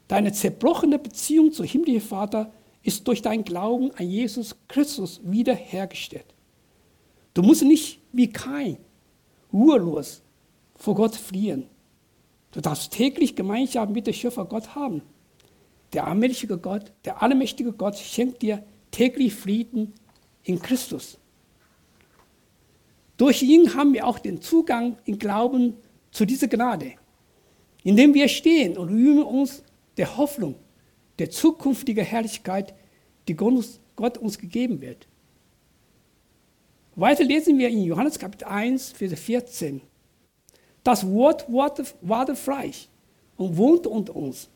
Deine 0.09 0.33
zerbrochene 0.33 0.99
Beziehung 0.99 1.53
zum 1.53 1.65
himmlischen 1.65 2.03
Vater 2.03 2.53
ist 2.83 3.07
durch 3.09 3.23
dein 3.23 3.45
Glauben 3.45 3.91
an 3.93 4.09
Jesus 4.09 4.55
Christus 4.69 5.21
wiederhergestellt. 5.25 6.35
Du 7.33 7.43
musst 7.43 7.63
nicht 7.63 8.01
wie 8.13 8.29
kein 8.29 8.77
ruhelos 9.53 10.23
vor 10.75 10.95
Gott 10.95 11.15
fliehen. 11.15 11.67
Du 12.51 12.61
darfst 12.61 12.93
täglich 12.93 13.35
Gemeinschaft 13.35 13.91
mit 13.91 14.07
dem 14.07 14.13
Schöpfer 14.13 14.45
Gott 14.45 14.75
haben. 14.75 15.01
Der 15.93 16.07
allmächtige 16.07 16.59
Gott, 16.59 16.93
der 17.05 17.23
allmächtige 17.23 17.73
Gott 17.73 17.99
schenkt 17.99 18.43
dir 18.43 18.65
täglich 18.91 19.35
Frieden 19.35 19.93
in 20.43 20.61
Christus. 20.61 21.19
Durch 23.17 23.43
ihn 23.43 23.75
haben 23.75 23.93
wir 23.93 24.07
auch 24.07 24.19
den 24.19 24.41
Zugang 24.41 24.97
im 25.05 25.19
Glauben 25.19 25.75
zu 26.11 26.25
dieser 26.25 26.49
Gnade, 26.49 26.93
indem 27.85 28.15
wir 28.15 28.29
stehen 28.29 28.77
und 28.77 28.89
rühmen 28.89 29.23
uns 29.23 29.63
der 29.97 30.17
Hoffnung, 30.17 30.57
der 31.19 31.31
zukünftigen 31.31 32.05
Herrlichkeit, 32.05 32.75
die 33.29 33.35
Gott 33.35 34.19
uns 34.19 34.39
gegeben 34.39 34.81
wird. 34.81 35.07
Weiter 36.97 37.25
lesen 37.25 37.59
wir 37.59 37.69
in 37.69 37.85
Johannes 37.85 38.19
Kapitel 38.19 38.45
1, 38.45 38.93
Vers 38.93 39.19
14. 39.19 39.81
Das 40.85 41.07
Wort 41.07 41.51
wurde 41.51 42.35
Fleisch 42.35 42.89
und 43.37 43.57
wohnte 43.57 43.89
unter 43.89 44.17
uns. 44.17 44.51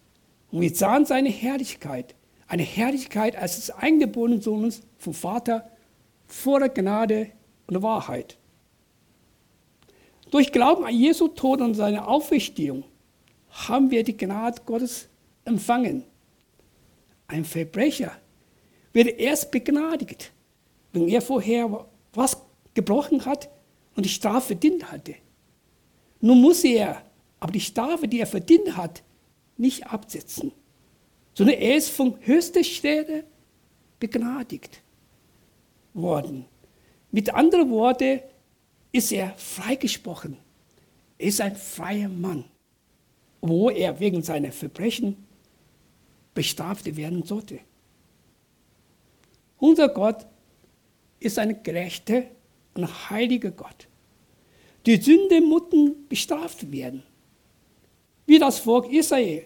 Und 0.57 0.63
wir 0.63 0.75
sahen 0.75 1.05
seine 1.05 1.29
Herrlichkeit, 1.29 2.15
eine 2.49 2.63
Herrlichkeit 2.63 3.37
als 3.37 3.57
des 3.57 3.69
eingeborenen 3.69 4.41
Sohnes 4.41 4.81
vom 4.97 5.13
Vater 5.13 5.71
voller 6.29 6.71
Gnade 6.71 7.31
und 7.67 7.83
Wahrheit. 7.83 8.39
Durch 10.31 10.53
Glauben 10.53 10.87
an 10.87 10.95
Jesu 10.95 11.29
Tod 11.29 11.61
und 11.61 11.75
seine 11.75 12.09
Auferstehung 12.09 12.85
haben 13.51 13.91
wir 13.91 14.03
die 14.03 14.17
Gnade 14.17 14.63
Gottes 14.65 15.11
empfangen. 15.45 16.05
Ein 17.27 17.45
Verbrecher 17.45 18.13
wird 18.95 19.09
erst 19.09 19.51
begnadigt, 19.51 20.33
wenn 20.95 21.07
er 21.07 21.21
vorher 21.21 21.85
was 22.15 22.41
gebrochen 22.73 23.27
hat 23.27 23.51
und 23.95 24.07
die 24.07 24.09
Strafe 24.09 24.47
verdient 24.47 24.91
hatte. 24.91 25.17
Nun 26.23 26.41
muss 26.41 26.65
er 26.65 27.03
aber 27.41 27.53
die 27.53 27.61
Strafe, 27.61 28.09
die 28.09 28.21
er 28.21 28.27
verdient 28.27 28.75
hat, 28.75 29.03
nicht 29.57 29.87
absetzen, 29.87 30.53
sondern 31.35 31.57
er 31.57 31.77
ist 31.77 31.91
von 31.91 32.17
höchster 32.21 32.65
Stelle 32.65 33.25
begnadigt 33.99 34.83
worden. 35.95 36.45
Mit 37.11 37.33
anderen 37.33 37.71
Worten 37.71 38.21
ist 38.93 39.13
er 39.13 39.35
freigesprochen. 39.37 40.37
Er 41.19 41.29
ist 41.29 41.41
ein 41.41 41.57
freier 41.57 42.09
Mann, 42.09 42.45
wo 43.41 43.71
er 43.71 43.99
wegen 44.01 44.23
seiner 44.23 44.53
Verbrechen 44.53 45.17
bestraft 46.35 46.97
werden 46.97 47.23
sollte. 47.23 47.61
Unser 49.59 49.89
Gott 49.89 50.27
ist 51.19 51.39
ein 51.39 51.63
gerechter 51.63 52.25
und 52.75 53.11
heiliger 53.11 53.51
Gott. 53.51 53.89
Die 54.85 54.97
Sünde 54.97 55.41
mussten 55.41 56.07
bestraft 56.09 56.71
werden 56.71 57.03
wie 58.27 58.39
das 58.39 58.59
Volk 58.59 58.93
Israel 58.93 59.45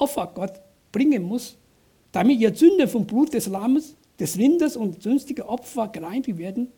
Opfer 0.00 0.30
Gott 0.34 0.60
bringen 0.92 1.22
muss, 1.22 1.56
damit 2.12 2.40
ihr 2.40 2.54
Sünde 2.54 2.88
vom 2.88 3.06
Blut 3.06 3.32
des 3.32 3.46
Lammes, 3.46 3.96
des 4.18 4.36
Rindes 4.36 4.76
und 4.76 5.02
sonstige 5.02 5.48
Opfer 5.48 5.88
gereinigt 5.88 6.38
werden, 6.38 6.68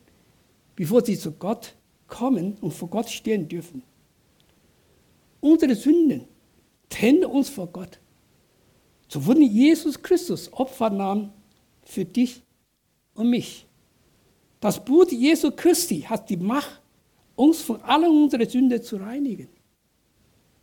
bevor 0.77 1.05
sie 1.05 1.19
zu 1.19 1.33
Gott 1.33 1.75
kommen 2.07 2.57
und 2.61 2.73
vor 2.73 2.89
Gott 2.89 3.09
stehen 3.09 3.49
dürfen. 3.49 3.83
Unsere 5.41 5.75
Sünden 5.75 6.27
trennen 6.89 7.25
uns 7.25 7.49
vor 7.49 7.67
Gott. 7.67 7.99
So 9.09 9.27
wurden 9.27 9.43
Jesus 9.43 10.01
Christus 10.01 10.53
Opfer 10.53 10.91
nahm 10.91 11.33
für 11.85 12.05
dich 12.05 12.43
und 13.15 13.31
mich. 13.31 13.67
Das 14.61 14.83
Blut 14.83 15.11
Jesu 15.11 15.51
Christi 15.51 16.03
hat 16.03 16.31
die 16.31 16.37
Macht, 16.37 16.81
uns 17.35 17.61
von 17.63 17.81
allen 17.83 18.11
unseren 18.11 18.49
Sünden 18.49 18.83
zu 18.83 18.97
reinigen. 18.97 19.49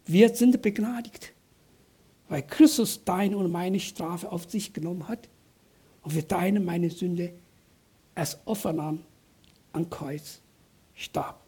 Wir 0.06 0.34
sind 0.34 0.62
begnadigt, 0.62 1.34
weil 2.30 2.44
Christus 2.44 3.04
deine 3.04 3.38
und 3.38 3.52
meine 3.52 3.80
Strafe 3.80 4.32
auf 4.32 4.50
sich 4.50 4.72
genommen 4.72 5.08
hat 5.08 5.28
und 6.04 6.13
für 6.13 6.24
deine, 6.24 6.60
meine 6.60 6.89
Sünde 6.89 7.34
als 8.15 8.39
Opfer 8.46 8.72
nahm, 8.72 9.02
am 9.74 9.89
Kreuz 9.89 10.39
starb. 10.94 11.39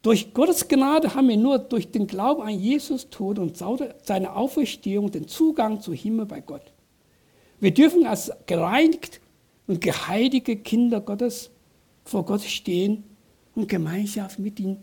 Durch 0.00 0.34
Gottes 0.34 0.66
Gnade 0.66 1.14
haben 1.14 1.28
wir 1.28 1.36
nur 1.36 1.58
durch 1.58 1.90
den 1.90 2.08
Glauben 2.08 2.42
an 2.42 2.58
Jesus 2.58 3.08
Tod 3.08 3.38
und 3.38 3.56
seine 3.56 4.34
Auferstehung 4.34 5.12
den 5.12 5.28
Zugang 5.28 5.80
zum 5.80 5.94
Himmel 5.94 6.26
bei 6.26 6.40
Gott. 6.40 6.72
Wir 7.60 7.72
dürfen 7.72 8.06
als 8.06 8.32
gereinigt 8.46 9.20
und 9.68 9.80
geheiligte 9.80 10.56
Kinder 10.56 11.00
Gottes 11.00 11.50
vor 12.04 12.24
Gott 12.24 12.42
stehen 12.42 13.04
und 13.54 13.68
Gemeinschaft 13.68 14.40
mit 14.40 14.58
ihm 14.58 14.78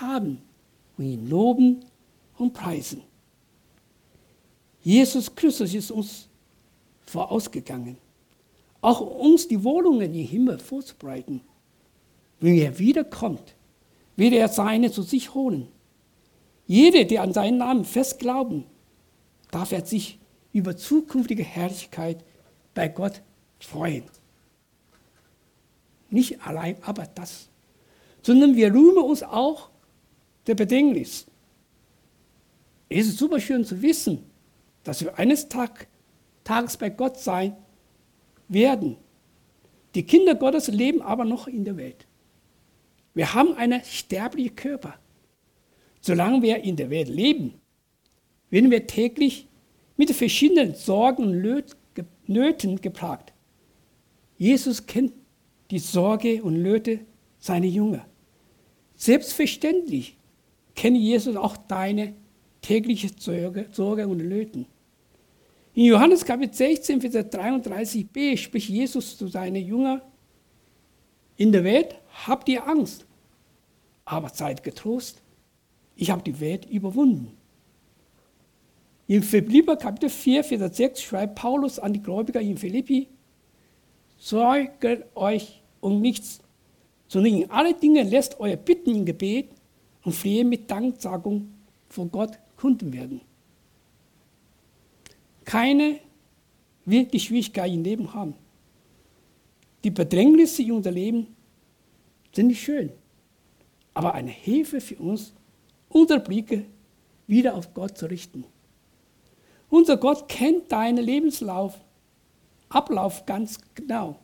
haben 0.00 0.40
und 0.96 1.04
ihn 1.04 1.28
loben 1.28 1.84
und 2.38 2.52
preisen. 2.52 3.02
Jesus 4.82 5.34
Christus 5.34 5.74
ist 5.74 5.90
uns 5.90 6.28
vorausgegangen, 7.06 7.98
auch 8.80 9.00
uns 9.00 9.48
die 9.48 9.62
Wohnungen 9.64 10.14
im 10.14 10.26
Himmel 10.26 10.58
vorzubereiten. 10.58 11.40
Wenn 12.40 12.56
er 12.56 12.78
wiederkommt, 12.78 13.54
wird 14.16 14.32
er 14.34 14.48
seine 14.48 14.90
zu 14.90 15.02
sich 15.02 15.34
holen. 15.34 15.68
Jeder, 16.66 17.04
der 17.04 17.22
an 17.22 17.32
seinen 17.32 17.58
Namen 17.58 17.84
fest 17.84 18.18
glauben, 18.18 18.64
darf 19.50 19.72
er 19.72 19.84
sich 19.84 20.18
über 20.52 20.76
zukünftige 20.76 21.44
Herrlichkeit 21.44 22.24
bei 22.74 22.88
Gott 22.88 23.22
freuen. 23.58 24.04
Nicht 26.10 26.40
allein 26.46 26.76
aber 26.82 27.06
das, 27.06 27.48
sondern 28.22 28.56
wir 28.56 28.72
rühmen 28.72 28.98
uns 28.98 29.22
auch 29.22 29.70
der 30.46 30.54
Bedingnis. 30.54 31.26
Es 32.88 33.06
ist 33.06 33.18
super 33.18 33.40
schön 33.40 33.64
zu 33.64 33.82
wissen, 33.82 34.24
dass 34.84 35.02
wir 35.02 35.18
eines 35.18 35.48
Tag, 35.48 35.88
Tages 36.44 36.76
bei 36.76 36.90
Gott 36.90 37.18
sein 37.18 37.56
werden. 38.48 38.96
Die 39.94 40.04
Kinder 40.04 40.34
Gottes 40.34 40.68
leben 40.68 41.02
aber 41.02 41.24
noch 41.24 41.48
in 41.48 41.64
der 41.64 41.76
Welt. 41.76 42.06
Wir 43.14 43.34
haben 43.34 43.54
einen 43.54 43.82
sterblichen 43.82 44.54
Körper. 44.54 44.94
Solange 46.00 46.42
wir 46.42 46.62
in 46.62 46.76
der 46.76 46.90
Welt 46.90 47.08
leben, 47.08 47.54
werden 48.50 48.70
wir 48.70 48.86
täglich 48.86 49.48
mit 49.96 50.12
verschiedenen 50.12 50.74
Sorgen 50.74 51.24
und 51.24 51.74
Nöten 52.26 52.80
geplagt. 52.80 53.32
Jesus 54.36 54.86
kennt 54.86 55.12
die 55.70 55.78
Sorge 55.78 56.42
und 56.42 56.62
Nöte 56.62 57.00
seiner 57.38 57.66
Jünger. 57.66 58.06
Selbstverständlich 58.94 60.16
kenne 60.74 60.98
Jesus 60.98 61.36
auch 61.36 61.56
deine 61.56 62.14
tägliche 62.66 63.10
Sorge, 63.16 63.68
Sorge 63.70 64.08
und 64.08 64.18
Nöten. 64.18 64.66
In 65.74 65.84
Johannes 65.84 66.24
Kapitel 66.24 66.54
16, 66.54 67.00
Vers 67.00 67.14
33b 67.14 68.36
spricht 68.36 68.68
Jesus 68.68 69.16
zu 69.16 69.28
seinen 69.28 69.64
Jüngern, 69.64 70.00
in 71.36 71.52
der 71.52 71.62
Welt 71.64 71.94
habt 72.26 72.48
ihr 72.48 72.66
Angst, 72.66 73.06
aber 74.04 74.30
seid 74.30 74.64
getrost, 74.64 75.22
ich 75.94 76.10
habe 76.10 76.22
die 76.22 76.40
Welt 76.40 76.64
überwunden. 76.64 77.36
In 79.06 79.22
Philipper 79.22 79.76
Kapitel 79.76 80.08
4, 80.08 80.42
Vers 80.42 80.76
6 80.76 81.02
schreibt 81.02 81.36
Paulus 81.36 81.78
an 81.78 81.92
die 81.92 82.02
Gläubiger 82.02 82.40
in 82.40 82.56
Philippi, 82.56 83.08
sorgt 84.18 84.84
euch 85.14 85.62
um 85.80 86.00
nichts, 86.00 86.40
sondern 87.06 87.34
in 87.34 87.50
alle 87.50 87.74
Dinge 87.74 88.02
lässt 88.02 88.40
euer 88.40 88.56
Bitten 88.56 88.94
im 88.94 89.04
Gebet 89.04 89.50
und 90.02 90.14
Flehe 90.14 90.44
mit 90.44 90.68
Danksagung 90.68 91.52
vor 91.88 92.06
Gott 92.06 92.38
kunden 92.56 92.92
werden. 92.92 93.20
Keine 95.44 96.00
wird 96.84 97.12
die 97.12 97.20
Schwierigkeit 97.20 97.72
im 97.72 97.84
Leben 97.84 98.12
haben. 98.14 98.34
Die 99.84 99.90
Bedrängnisse 99.90 100.62
in 100.62 100.72
unserem 100.72 100.94
Leben 100.94 101.26
sind 102.32 102.48
nicht 102.48 102.62
schön, 102.62 102.90
aber 103.94 104.14
eine 104.14 104.30
Hilfe 104.30 104.80
für 104.80 104.96
uns, 104.96 105.32
unsere 105.88 106.20
Blicke 106.20 106.64
wieder 107.26 107.54
auf 107.54 107.72
Gott 107.72 107.96
zu 107.96 108.06
richten. 108.06 108.44
Unser 109.68 109.96
Gott 109.96 110.28
kennt 110.28 110.70
deinen 110.70 111.04
Lebenslauf, 111.04 111.80
Ablauf 112.68 113.26
ganz 113.26 113.58
genau. 113.74 114.16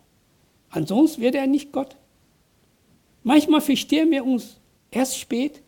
Ansonsten 0.71 1.23
wäre 1.23 1.38
er 1.38 1.47
nicht 1.47 1.73
Gott. 1.73 1.97
Manchmal 3.23 3.61
verstehen 3.61 4.11
wir 4.11 4.25
uns 4.25 4.59
erst 4.90 5.18
spät, 5.18 5.62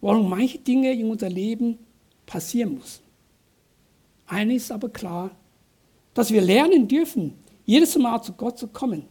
warum 0.00 0.28
manche 0.28 0.58
Dinge 0.58 0.92
in 0.92 1.10
unser 1.10 1.28
Leben 1.28 1.78
passieren 2.26 2.74
müssen. 2.74 3.02
Eines 4.26 4.64
ist 4.64 4.72
aber 4.72 4.88
klar, 4.88 5.30
dass 6.14 6.30
wir 6.30 6.40
lernen 6.40 6.88
dürfen, 6.88 7.34
jedes 7.64 7.96
Mal 7.96 8.22
zu 8.22 8.32
Gott 8.32 8.58
zu 8.58 8.68
kommen, 8.68 9.04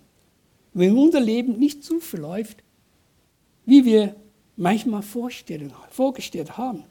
wenn 0.73 0.97
unser 0.97 1.19
Leben 1.19 1.57
nicht 1.57 1.83
so 1.83 1.99
verläuft, 1.99 2.63
wie 3.65 3.85
wir 3.85 4.15
manchmal 4.55 5.01
vorgestellt 5.01 6.57
haben. 6.57 6.83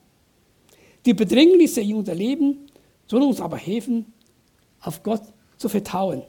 Die 1.06 1.14
Bedrängnisse 1.14 1.80
in 1.80 1.96
unser 1.96 2.14
Leben 2.14 2.66
sollen 3.06 3.24
uns 3.24 3.40
aber 3.40 3.56
helfen, 3.56 4.12
auf 4.80 5.02
Gott 5.02 5.22
zu 5.56 5.68
vertrauen. 5.68 6.22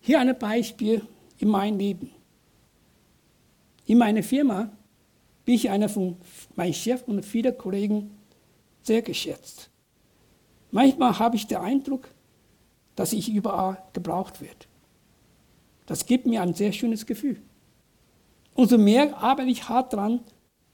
Hier 0.00 0.20
ein 0.20 0.38
Beispiel 0.38 1.02
in 1.38 1.48
meinem 1.48 1.78
Leben. 1.78 2.10
In 3.86 3.98
meiner 3.98 4.22
Firma 4.22 4.70
bin 5.48 5.54
ich 5.54 5.70
einer 5.70 5.88
von 5.88 6.16
meinem 6.56 6.74
Chef 6.74 7.04
und 7.06 7.24
vielen 7.24 7.56
Kollegen 7.56 8.10
sehr 8.82 9.00
geschätzt. 9.00 9.70
Manchmal 10.70 11.18
habe 11.18 11.36
ich 11.36 11.46
den 11.46 11.56
Eindruck, 11.56 12.10
dass 12.96 13.14
ich 13.14 13.30
überall 13.30 13.82
gebraucht 13.94 14.42
werde. 14.42 14.66
Das 15.86 16.04
gibt 16.04 16.26
mir 16.26 16.42
ein 16.42 16.52
sehr 16.52 16.70
schönes 16.72 17.06
Gefühl. 17.06 17.40
Umso 18.56 18.76
mehr 18.76 19.16
arbeite 19.16 19.48
ich 19.48 19.70
hart 19.70 19.94
daran, 19.94 20.20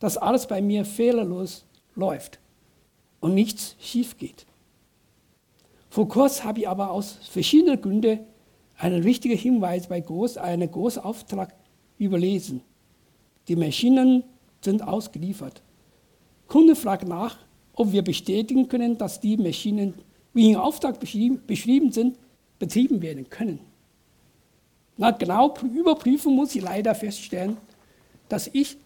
dass 0.00 0.16
alles 0.16 0.48
bei 0.48 0.60
mir 0.60 0.84
fehlerlos 0.84 1.64
läuft 1.94 2.40
und 3.20 3.34
nichts 3.34 3.76
schief 3.78 4.18
geht. 4.18 4.44
Vor 5.88 6.08
kurzem 6.08 6.46
habe 6.46 6.58
ich 6.58 6.68
aber 6.68 6.90
aus 6.90 7.12
verschiedenen 7.30 7.80
Gründen 7.80 8.26
einen 8.76 9.04
wichtigen 9.04 9.38
Hinweis 9.38 9.86
bei 9.86 10.00
Groß, 10.00 10.36
einen 10.36 10.68
Großauftrag 10.68 11.54
überlesen. 11.96 12.60
Die 13.46 13.54
Maschinen 13.54 14.24
sind 14.64 14.82
ausgeliefert. 14.82 15.62
Kunde 16.48 16.74
fragt 16.74 17.06
nach, 17.06 17.38
ob 17.74 17.92
wir 17.92 18.02
bestätigen 18.02 18.68
können, 18.68 18.98
dass 18.98 19.20
die 19.20 19.36
Maschinen, 19.36 19.94
wie 20.32 20.52
im 20.52 20.58
Auftrag 20.58 20.98
beschrieben 21.00 21.92
sind, 21.92 22.18
betrieben 22.58 23.02
werden 23.02 23.28
können. 23.28 23.60
Nach 24.96 25.16
genau 25.18 25.54
Überprüfung 25.74 26.36
muss 26.36 26.54
ich 26.54 26.62
leider 26.62 26.94
feststellen, 26.94 27.56
dass 28.28 28.48
ich 28.52 28.76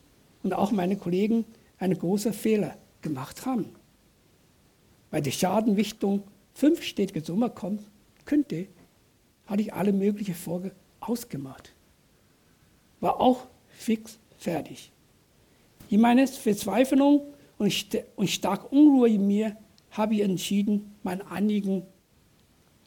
und 0.42 0.54
auch 0.54 0.72
meine 0.72 0.96
Kollegen 0.96 1.44
einen 1.78 1.98
großen 1.98 2.32
Fehler 2.32 2.76
gemacht 3.02 3.44
haben. 3.44 3.66
Weil 5.10 5.22
die 5.22 5.32
Schadenwichtung 5.32 6.22
fünfstellige 6.54 7.20
Summe 7.20 7.50
kommt, 7.50 7.82
könnte, 8.24 8.66
hatte 9.46 9.62
ich 9.62 9.72
alle 9.72 9.92
möglichen 9.92 10.34
Folgen 10.34 10.70
ausgemacht. 11.00 11.72
War 13.00 13.20
auch 13.20 13.46
fix 13.68 14.18
fertig. 14.38 14.90
In 15.88 16.00
meiner 16.00 16.26
Verzweiflung 16.26 17.22
und, 17.58 17.72
st 17.72 17.98
und 18.16 18.28
stark 18.28 18.70
Unruhe 18.72 19.08
in 19.08 19.26
mir 19.26 19.56
habe 19.90 20.14
ich 20.14 20.20
entschieden, 20.20 20.94
mein 21.02 21.22
Anliegen 21.22 21.82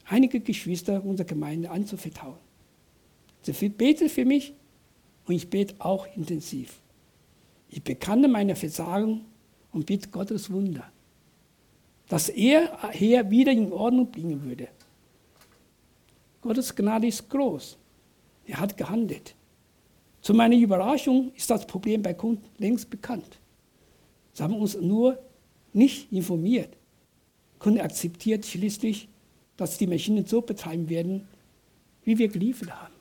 einige 0.06 0.40
Geschwister 0.40 1.04
unserer 1.04 1.26
Gemeinde 1.26 1.70
anzuvertrauen. 1.70 2.38
Sie 3.42 3.68
beten 3.68 4.08
für 4.08 4.24
mich 4.24 4.54
und 5.26 5.34
ich 5.34 5.50
bete 5.50 5.74
auch 5.78 6.06
intensiv. 6.16 6.80
Ich 7.68 7.82
bekannte 7.82 8.28
meine 8.28 8.54
Versagen 8.54 9.24
und 9.72 9.86
bitte 9.86 10.08
Gottes 10.10 10.50
Wunder, 10.50 10.84
dass 12.08 12.28
er 12.28 12.90
hier 12.92 13.30
wieder 13.30 13.52
in 13.52 13.72
Ordnung 13.72 14.10
bringen 14.10 14.44
würde. 14.44 14.68
Gottes 16.40 16.74
Gnade 16.74 17.06
ist 17.06 17.28
groß. 17.30 17.78
Er 18.46 18.60
hat 18.60 18.76
gehandelt. 18.76 19.34
Zu 20.22 20.34
meiner 20.34 20.56
Überraschung 20.56 21.32
ist 21.34 21.50
das 21.50 21.66
Problem 21.66 22.00
bei 22.00 22.14
Kunden 22.14 22.48
längst 22.58 22.88
bekannt. 22.88 23.40
Sie 24.32 24.42
haben 24.42 24.54
uns 24.54 24.80
nur 24.80 25.18
nicht 25.72 26.12
informiert. 26.12 26.76
Kunde 27.58 27.82
akzeptiert 27.82 28.46
schließlich, 28.46 29.08
dass 29.56 29.78
die 29.78 29.86
Maschinen 29.86 30.24
so 30.24 30.40
betreiben 30.40 30.88
werden, 30.88 31.26
wie 32.04 32.18
wir 32.18 32.28
geliefert 32.28 32.70
haben. 32.70 32.94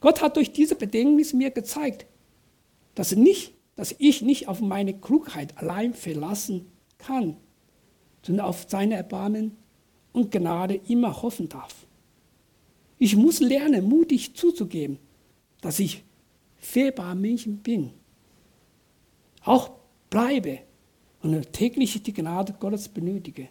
Gott 0.00 0.20
hat 0.20 0.36
durch 0.36 0.52
diese 0.52 0.74
Bedängnis 0.74 1.32
mir 1.32 1.50
gezeigt, 1.50 2.06
dass, 2.94 3.14
nicht, 3.14 3.54
dass 3.76 3.94
ich 3.98 4.20
nicht 4.20 4.48
auf 4.48 4.60
meine 4.60 4.94
Klugheit 4.94 5.56
allein 5.58 5.94
verlassen 5.94 6.70
kann, 6.98 7.36
sondern 8.22 8.46
auf 8.46 8.66
seine 8.68 8.96
Erbarmen 8.96 9.56
und 10.12 10.30
Gnade 10.30 10.80
immer 10.88 11.22
hoffen 11.22 11.48
darf. 11.48 11.83
Ich 12.98 13.16
muss 13.16 13.40
lernen, 13.40 13.88
mutig 13.88 14.34
zuzugeben, 14.34 14.98
dass 15.60 15.78
ich 15.78 16.04
fehlbar 16.56 17.14
Menschen 17.14 17.58
bin. 17.58 17.92
Auch 19.44 19.70
bleibe 20.10 20.60
und 21.22 21.52
täglich 21.52 22.02
die 22.02 22.12
Gnade 22.12 22.54
Gottes 22.58 22.88
benötige. 22.88 23.48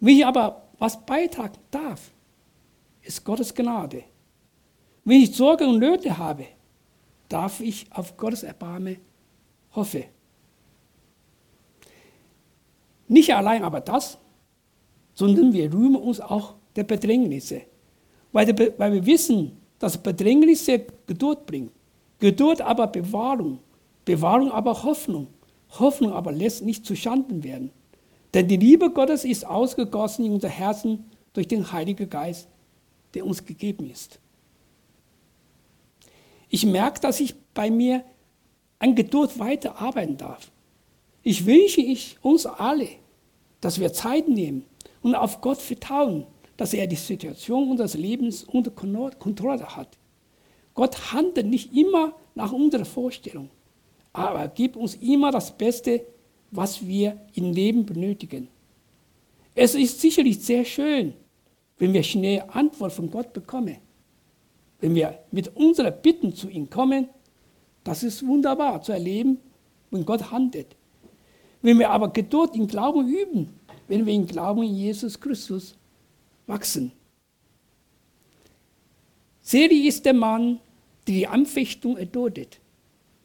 Wenn 0.00 0.16
ich 0.16 0.26
aber 0.26 0.68
was 0.78 1.04
beitragen 1.04 1.58
darf, 1.70 2.10
ist 3.02 3.24
Gottes 3.24 3.54
Gnade. 3.54 4.04
Wenn 5.04 5.20
ich 5.20 5.34
Sorge 5.34 5.66
und 5.66 5.78
Nöte 5.78 6.16
habe, 6.16 6.46
darf 7.28 7.60
ich 7.60 7.86
auf 7.92 8.16
Gottes 8.16 8.42
Erbarme 8.42 8.96
hoffen. 9.74 10.04
Nicht 13.08 13.34
allein 13.34 13.64
aber 13.64 13.80
das, 13.80 14.18
sondern 15.14 15.52
wir 15.52 15.72
rühmen 15.72 15.96
uns 15.96 16.20
auch 16.20 16.54
der 16.76 16.84
Bedrängnisse, 16.84 17.62
weil, 18.32 18.74
weil 18.78 18.92
wir 18.92 19.06
wissen, 19.06 19.52
dass 19.78 19.98
Bedrängnisse 19.98 20.86
Geduld 21.06 21.46
bringt. 21.46 21.72
Geduld 22.18 22.60
aber 22.60 22.86
Bewahrung, 22.86 23.60
Bewahrung 24.04 24.52
aber 24.52 24.82
Hoffnung, 24.82 25.28
Hoffnung 25.78 26.12
aber 26.12 26.32
lässt 26.32 26.62
nicht 26.62 26.84
zu 26.84 26.94
Schanden 26.94 27.42
werden. 27.42 27.70
Denn 28.34 28.46
die 28.46 28.56
Liebe 28.56 28.90
Gottes 28.90 29.24
ist 29.24 29.46
ausgegossen 29.46 30.24
in 30.24 30.32
unser 30.32 30.48
Herzen 30.48 31.10
durch 31.32 31.48
den 31.48 31.72
Heiligen 31.72 32.08
Geist, 32.08 32.48
der 33.14 33.26
uns 33.26 33.44
gegeben 33.44 33.90
ist. 33.90 34.20
Ich 36.48 36.66
merke, 36.66 37.00
dass 37.00 37.20
ich 37.20 37.34
bei 37.54 37.70
mir 37.70 38.04
an 38.78 38.94
Geduld 38.94 39.38
weiterarbeiten 39.38 40.16
darf. 40.16 40.50
Ich 41.22 41.46
wünsche 41.46 41.80
ich 41.80 42.16
uns 42.22 42.46
alle, 42.46 42.88
dass 43.60 43.78
wir 43.78 43.92
Zeit 43.92 44.28
nehmen 44.28 44.64
und 45.02 45.14
auf 45.14 45.40
Gott 45.40 45.58
vertrauen, 45.58 46.26
dass 46.60 46.74
er 46.74 46.86
die 46.86 46.96
Situation 46.96 47.70
unseres 47.70 47.94
Lebens 47.94 48.44
unter 48.44 48.70
Kontrolle 48.70 49.76
hat. 49.76 49.96
Gott 50.74 51.10
handelt 51.10 51.46
nicht 51.46 51.74
immer 51.74 52.12
nach 52.34 52.52
unserer 52.52 52.84
Vorstellung, 52.84 53.48
aber 54.12 54.40
er 54.40 54.48
gibt 54.48 54.76
uns 54.76 54.94
immer 54.96 55.30
das 55.30 55.56
Beste, 55.56 56.04
was 56.50 56.86
wir 56.86 57.18
im 57.32 57.54
Leben 57.54 57.86
benötigen. 57.86 58.48
Es 59.54 59.74
ist 59.74 60.02
sicherlich 60.02 60.38
sehr 60.40 60.66
schön, 60.66 61.14
wenn 61.78 61.94
wir 61.94 62.02
schnell 62.02 62.44
Antwort 62.48 62.92
von 62.92 63.10
Gott 63.10 63.32
bekommen. 63.32 63.78
Wenn 64.80 64.94
wir 64.94 65.18
mit 65.30 65.56
unseren 65.56 65.94
Bitten 66.02 66.34
zu 66.34 66.50
ihm 66.50 66.68
kommen, 66.68 67.08
das 67.84 68.02
ist 68.02 68.26
wunderbar 68.26 68.82
zu 68.82 68.92
erleben, 68.92 69.38
wenn 69.90 70.04
Gott 70.04 70.30
handelt. 70.30 70.76
Wenn 71.62 71.78
wir 71.78 71.88
aber 71.88 72.10
Geduld 72.10 72.54
im 72.54 72.66
Glauben 72.66 73.08
üben, 73.08 73.48
wenn 73.88 74.04
wir 74.04 74.12
im 74.12 74.26
Glauben 74.26 74.62
in 74.62 74.74
Jesus 74.74 75.18
Christus 75.18 75.74
wachsen. 76.50 76.92
Selig 79.40 79.86
ist 79.86 80.04
der 80.04 80.12
Mann, 80.12 80.60
der 81.06 81.14
die 81.14 81.26
Anfechtung 81.26 81.96
erduldet. 81.96 82.60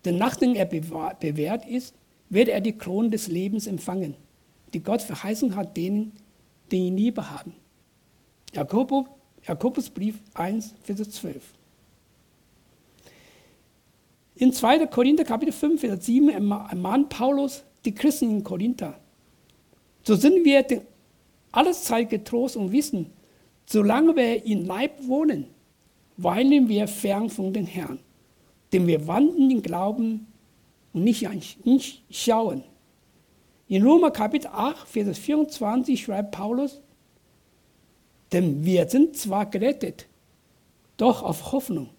Denn 0.06 0.18
nachdem 0.18 0.56
er 0.56 0.66
bewährt 0.66 1.68
ist, 1.68 1.94
wird 2.30 2.48
er 2.48 2.62
die 2.62 2.78
Krone 2.78 3.10
des 3.10 3.28
Lebens 3.28 3.68
empfangen, 3.68 4.16
die 4.74 4.82
Gott 4.82 5.02
verheißen 5.02 5.56
hat 5.56 5.76
denen, 5.76 6.14
die 6.72 6.88
ihn 6.88 6.98
Liebe 6.98 7.30
haben. 7.30 7.54
Jakobus 8.54 9.06
Jakobusbrief 9.48 10.16
1, 10.34 10.74
Vers 10.84 11.10
12. 11.10 11.44
In 14.38 14.52
2. 14.52 14.88
Korinther 14.88 15.24
Kapitel 15.24 15.52
5, 15.52 15.82
Vers 15.82 16.06
7 16.06 16.30
ermahnt 16.30 17.10
Paulus 17.10 17.64
die 17.86 17.94
Christen 17.94 18.32
in 18.32 18.44
Korinther. 18.44 19.00
So 20.04 20.16
sind 20.16 20.44
wir 20.44 20.66
alles 21.56 21.84
Zeit 21.84 22.10
getrost 22.10 22.58
und 22.58 22.72
wissen, 22.72 23.12
solange 23.66 24.16
wir 24.16 24.46
in 24.46 24.66
Leib 24.66 25.08
wohnen, 25.08 25.48
weilen 26.18 26.68
wir 26.68 26.88
fern 26.88 27.30
von 27.30 27.54
den 27.54 27.66
Herrn. 27.66 28.00
Denn 28.74 28.88
wir 28.88 29.08
wandeln 29.08 29.52
im 29.52 29.62
Glauben 29.62 30.28
und 30.94 31.04
nicht, 31.04 31.28
nicht 31.66 32.04
schauen. 32.10 32.64
In 33.68 33.84
Römer 33.86 34.12
Kapitel 34.12 34.48
8, 34.48 34.88
Vers 34.88 35.18
24 35.18 36.04
schreibt 36.04 36.32
Paulus, 36.32 36.82
denn 38.32 38.66
wir 38.66 38.88
sind 38.90 39.16
zwar 39.16 39.46
gerettet, 39.46 40.08
doch 40.98 41.24
auf 41.24 41.52
Hoffnung. 41.52 41.90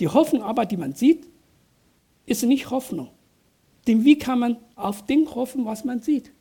Die 0.00 0.08
Hoffnung 0.08 0.42
aber, 0.42 0.66
die 0.66 0.76
man 0.76 0.92
sieht, 0.92 1.26
ist 2.26 2.42
nicht 2.42 2.70
Hoffnung. 2.70 3.10
Denn 3.86 4.04
wie 4.04 4.18
kann 4.18 4.40
man 4.40 4.56
auf 4.74 5.06
den 5.06 5.32
hoffen, 5.34 5.64
was 5.64 5.84
man 5.84 6.00
sieht? 6.00 6.32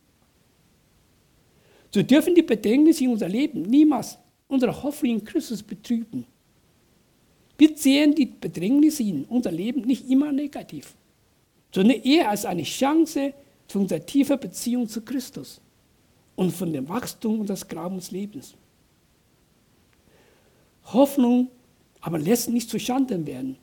So 1.95 2.03
dürfen 2.03 2.36
die 2.36 2.41
Bedrängnisse 2.41 3.05
in 3.05 3.12
unser 3.12 3.29
Leben 3.29 3.62
niemals 3.62 4.17
unsere 4.49 4.84
Hoffnung 4.84 5.13
in 5.13 5.23
Christus 5.23 5.63
betrüben. 5.63 6.25
Wir 7.58 7.77
sehen 7.77 8.13
die 8.13 8.25
Bedrängnisse 8.25 9.01
in 9.01 9.23
unser 9.23 9.53
Leben 9.53 9.79
nicht 9.79 10.10
immer 10.10 10.34
negativ, 10.34 10.93
sondern 11.73 12.01
eher 12.01 12.29
als 12.29 12.43
eine 12.43 12.63
Chance 12.63 13.34
für 13.69 13.79
unsere 13.79 14.05
tiefe 14.05 14.36
Beziehung 14.36 14.89
zu 14.89 15.03
Christus 15.03 15.62
und 16.36 16.51
von 16.51 16.73
dem 16.73 16.89
Wachstum 16.89 17.39
unseres 17.39 17.65
Glaubenslebens. 17.65 18.55
Hoffnung 20.91 21.47
aber 22.01 22.19
lässt 22.19 22.49
nicht 22.49 22.69
zu 22.69 22.77
Schanden 22.77 23.25
werden, 23.25 23.58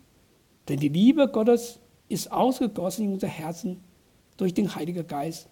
denn 0.68 0.80
die 0.80 0.88
Liebe 0.88 1.28
Gottes 1.28 1.78
ist 2.08 2.32
ausgegossen 2.32 3.04
in 3.04 3.12
unser 3.12 3.28
Herzen 3.28 3.78
durch 4.38 4.54
den 4.54 4.74
Heiligen 4.74 5.06
Geist, 5.06 5.50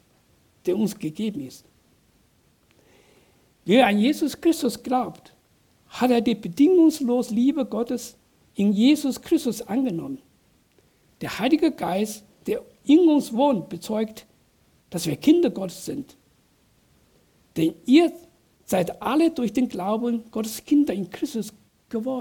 der 0.65 0.79
uns 0.79 0.99
gegeben 0.99 1.43
ist. 1.43 1.67
Wer 3.65 3.87
an 3.87 3.99
Jesus 3.99 4.41
Christus 4.41 4.83
glaubt, 4.83 5.35
hat 5.89 6.11
er 6.11 6.21
die 6.21 6.35
bedingungslose 6.35 7.35
Liebe 7.35 7.65
Gottes 7.65 8.17
in 8.55 8.73
Jesus 8.73 9.21
Christus 9.21 9.63
angenommen. 9.63 10.19
Der 11.21 11.39
Heilige 11.39 11.71
Geist, 11.73 12.25
der 12.47 12.63
in 12.85 13.09
uns 13.09 13.33
wohnt, 13.33 13.69
bezeugt, 13.69 14.27
dass 14.89 15.07
wir 15.07 15.17
Kinder 15.17 15.51
Gottes 15.51 15.85
sind. 15.85 16.17
Denn 17.57 17.75
ihr 17.85 18.13
seid 18.65 19.03
alle 19.03 19.31
durch 19.31 19.53
den 19.53 19.69
Glauben 19.69 20.25
Gottes 20.31 20.65
Kinder 20.65 20.95
in 20.95 21.11
Christus 21.11 21.53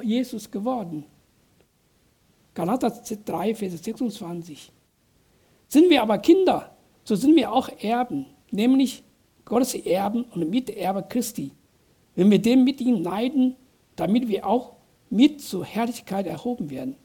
Jesus 0.03 0.49
geworden. 0.49 1.05
Galater 2.55 2.89
3, 2.89 3.55
Vers 3.55 3.83
26. 3.83 4.71
Sind 5.67 5.89
wir 5.89 6.01
aber 6.01 6.17
Kinder, 6.17 6.75
so 7.03 7.15
sind 7.15 7.35
wir 7.35 7.51
auch 7.53 7.69
Erben, 7.81 8.25
nämlich 8.49 9.03
Gottes 9.49 9.73
Erben 9.73 10.23
und 10.23 10.49
Miterbe 10.49 11.03
Christi. 11.09 11.51
Wenn 12.15 12.31
wir 12.31 12.39
dem 12.39 12.63
mit 12.63 12.79
ihm 12.79 13.03
leiden, 13.03 13.55
damit 13.95 14.27
wir 14.27 14.45
auch 14.47 14.73
mit 15.09 15.41
zur 15.41 15.65
Herrlichkeit 15.65 16.27
erhoben 16.27 16.69
werden. 16.69 16.95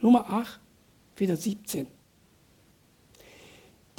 Nummer 0.00 0.28
8, 0.30 0.60
Vers 1.16 1.42
17. 1.42 1.86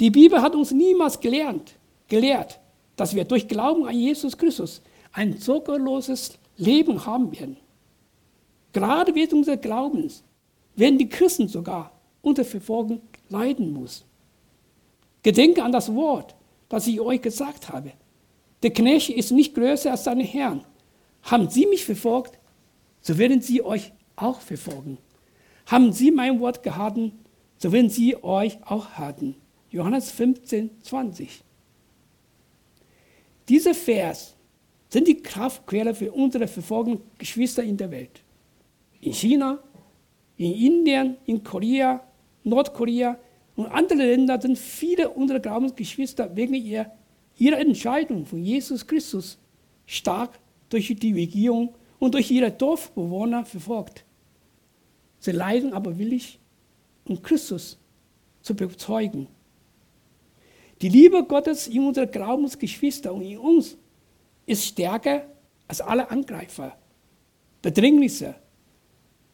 Die 0.00 0.10
Bibel 0.10 0.42
hat 0.42 0.54
uns 0.54 0.72
niemals 0.72 1.20
gelernt, 1.20 1.76
gelehrt, 2.08 2.60
dass 2.96 3.14
wir 3.14 3.24
durch 3.24 3.48
Glauben 3.48 3.86
an 3.86 3.98
Jesus 3.98 4.36
Christus 4.36 4.82
ein 5.12 5.38
sorgloses 5.38 6.38
Leben 6.56 7.04
haben 7.06 7.32
werden. 7.32 7.56
Gerade 8.72 9.14
wegen 9.14 9.38
unseres 9.38 9.60
Glaubens 9.60 10.22
werden 10.74 10.98
die 10.98 11.08
Christen 11.08 11.48
sogar 11.48 11.92
unter 12.22 12.44
Verfolgung 12.44 13.00
leiden 13.30 13.72
muss. 13.72 14.04
Gedenke 15.22 15.62
an 15.62 15.72
das 15.72 15.92
Wort, 15.94 16.35
das 16.68 16.86
ich 16.86 17.00
euch 17.00 17.22
gesagt 17.22 17.68
habe. 17.68 17.92
Der 18.62 18.72
Knecht 18.72 19.10
ist 19.10 19.30
nicht 19.30 19.54
größer 19.54 19.90
als 19.90 20.04
seine 20.04 20.24
Herrn. 20.24 20.64
Haben 21.22 21.48
Sie 21.50 21.66
mich 21.66 21.84
verfolgt, 21.84 22.38
so 23.00 23.18
werden 23.18 23.40
Sie 23.40 23.62
euch 23.62 23.92
auch 24.16 24.40
verfolgen. 24.40 24.98
Haben 25.66 25.92
Sie 25.92 26.10
mein 26.10 26.40
Wort 26.40 26.62
gehalten, 26.62 27.12
so 27.58 27.72
werden 27.72 27.90
Sie 27.90 28.22
euch 28.22 28.58
auch 28.64 28.90
halten. 28.90 29.36
Johannes 29.70 30.10
15, 30.10 30.70
20. 30.82 31.42
Dieser 33.48 33.74
Vers 33.74 34.34
sind 34.88 35.08
die 35.08 35.22
Kraftquelle 35.22 35.94
für 35.94 36.12
unsere 36.12 36.48
verfolgten 36.48 37.00
Geschwister 37.18 37.62
in 37.62 37.76
der 37.76 37.90
Welt. 37.90 38.22
In 39.00 39.12
China, 39.12 39.58
in 40.36 40.52
Indien, 40.52 41.16
in 41.26 41.42
Korea, 41.42 42.00
Nordkorea 42.44 43.18
und 43.56 43.66
anderen 43.66 43.98
Ländern 43.98 44.40
sind 44.40 44.58
viele 44.58 45.08
unserer 45.08 45.40
Glaubensgeschwister 45.40 46.36
wegen 46.36 46.54
ihrer, 46.54 46.92
ihrer 47.38 47.58
Entscheidung 47.58 48.26
von 48.26 48.42
Jesus 48.42 48.86
Christus 48.86 49.38
stark 49.86 50.38
durch 50.68 50.94
die 50.98 51.12
Regierung 51.14 51.74
und 51.98 52.14
durch 52.14 52.30
ihre 52.30 52.50
Dorfbewohner 52.50 53.44
verfolgt. 53.46 54.04
Sie 55.18 55.32
leiden 55.32 55.72
aber 55.72 55.98
willig, 55.98 56.38
um 57.06 57.22
Christus 57.22 57.78
zu 58.42 58.54
bezeugen. 58.54 59.26
Die 60.82 60.90
Liebe 60.90 61.24
Gottes 61.24 61.68
in 61.68 61.86
unsere 61.86 62.06
Glaubensgeschwister 62.06 63.14
und 63.14 63.22
in 63.22 63.38
uns 63.38 63.78
ist 64.44 64.66
stärker 64.66 65.26
als 65.66 65.80
alle 65.80 66.10
Angreifer, 66.10 66.76
Bedrängnisse, 67.62 68.34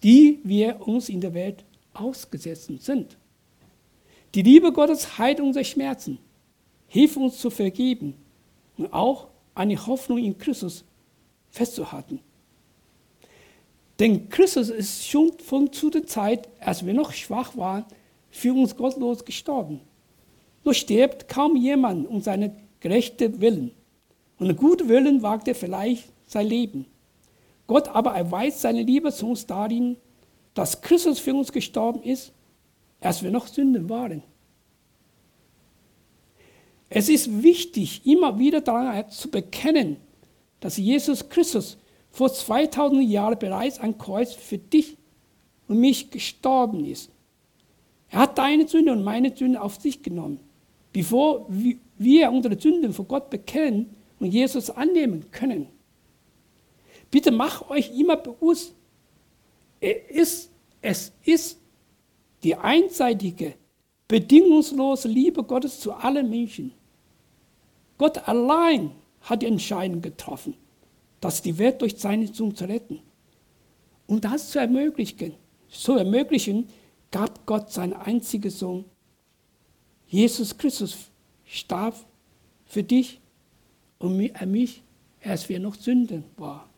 die 0.03 0.39
wir 0.45 0.87
uns 0.87 1.09
in 1.09 1.21
der 1.21 1.35
Welt 1.35 1.65
ausgesetzt 1.93 2.71
sind. 2.79 3.19
Die 4.35 4.43
Liebe 4.43 4.73
Gottes 4.73 5.19
heilt 5.19 5.41
unsere 5.41 5.65
Schmerzen, 5.65 6.19
hilft 6.89 7.17
uns 7.17 7.39
zu 7.39 7.51
vergeben 7.51 8.15
und 8.79 8.93
auch 8.93 9.29
eine 9.55 9.87
Hoffnung 9.87 10.19
in 10.19 10.39
Christus 10.39 10.85
festzuhalten. 11.51 12.21
Denn 13.99 14.31
Christus 14.31 14.71
ist 14.71 15.07
schon 15.07 15.33
von 15.39 15.71
zu 15.73 15.91
der 15.91 16.07
Zeit, 16.07 16.49
als 16.61 16.85
wir 16.85 16.95
noch 16.95 17.13
schwach 17.13 17.57
waren, 17.57 17.85
für 18.31 18.55
uns 18.55 18.75
gottlos 18.75 19.25
gestorben. 19.25 19.81
Nur 20.65 20.75
stirbt 20.75 21.29
kaum 21.29 21.57
jemand 21.57 22.09
um 22.09 22.23
seinen 22.23 22.57
gerechten 22.81 23.41
Willen. 23.41 23.73
Und 24.39 24.49
ein 24.49 24.57
guter 24.57 24.89
Willen 24.89 25.23
wagt 25.23 25.47
er 25.47 25.55
vielleicht 25.55 26.09
sein 26.27 26.47
Leben. 26.47 26.87
Gott 27.67 27.89
aber 27.89 28.13
erweist 28.15 28.63
seine 28.63 28.83
Liebe 28.83 29.13
zu 29.13 29.29
uns 29.29 29.47
darin, 29.47 29.97
dass 30.55 30.81
Christus 30.81 31.19
für 31.19 31.35
uns 31.35 31.53
gestorben 31.53 32.03
ist, 32.03 32.33
als 33.03 33.23
wir 33.23 33.31
noch 33.31 33.47
Sünden 33.47 33.89
waren. 33.89 34.23
Es 36.89 37.09
ist 37.09 37.43
wichtig, 37.43 38.07
immer 38.07 38.39
wieder 38.39 38.61
daran 38.61 39.09
zu 39.11 39.31
bekennen, 39.31 39.97
dass 40.61 40.77
Jesus 40.77 41.29
Christus 41.29 41.79
vor 42.11 42.33
2000 42.33 43.09
Jahren 43.09 43.39
bereits 43.39 43.79
am 43.79 43.97
Kreuz 43.97 44.35
für 44.35 44.59
dich 44.59 44.97
und 45.69 45.81
mich 45.81 46.11
gestorben 46.11 46.85
ist. 46.85 47.11
Er 48.11 48.21
hat 48.21 48.37
deine 48.37 48.69
Sünde 48.69 48.93
und 48.93 49.03
meine 49.03 49.35
Sünde 49.35 49.61
auf 49.61 49.77
sich 49.77 50.03
genommen, 50.03 50.39
bevor 50.93 51.47
wir 51.49 52.31
unsere 52.31 52.61
Sünden 52.61 52.93
vor 52.93 53.07
Gott 53.07 53.31
bekennen 53.31 53.97
und 54.21 54.31
Jesus 54.31 54.69
annehmen 54.69 55.31
können. 55.31 55.69
Bitte 57.11 57.31
mach 57.31 57.71
euch 57.71 57.99
immer 57.99 58.17
bewusst, 58.17 58.75
er 59.81 60.11
ist, 60.11 60.51
es 60.83 61.13
ist 61.25 61.59
die 62.43 62.57
einseitige, 62.57 63.55
bedingungslose 64.09 65.09
Liebe 65.09 65.43
Gottes 65.43 65.81
zu 65.81 65.93
allen 65.93 66.29
Menschen. 66.29 66.73
Gott 67.99 68.27
allein 68.29 68.91
hat 69.21 69.43
die 69.43 69.47
Entscheidung 69.47 70.03
getroffen, 70.03 70.55
dass 71.21 71.43
die 71.43 71.57
Welt 71.59 71.81
durch 71.81 71.97
seine 71.97 72.27
Sohn 72.27 72.55
zu 72.55 72.65
retten. 72.65 73.01
Um 74.07 74.21
das 74.21 74.51
zu 74.51 74.59
ermöglichen, 74.59 75.35
zu 75.69 75.97
ermöglichen, 75.97 76.69
gab 77.11 77.47
Gott 77.47 77.71
seinen 77.71 77.93
einzigen 77.93 78.51
Sohn. 78.51 78.85
Jesus 80.09 80.57
Christus 80.59 80.97
starb 81.45 81.95
für 82.67 82.83
dich 82.83 83.21
und 83.99 84.17
mich, 84.17 84.83
als 85.23 85.49
wir 85.49 85.61
noch 85.61 85.77
Sünden 85.77 86.25
waren. 86.37 86.69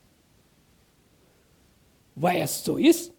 Weil 2.14 2.42
es 2.42 2.62
so 2.62 2.77
ist, 2.77 3.13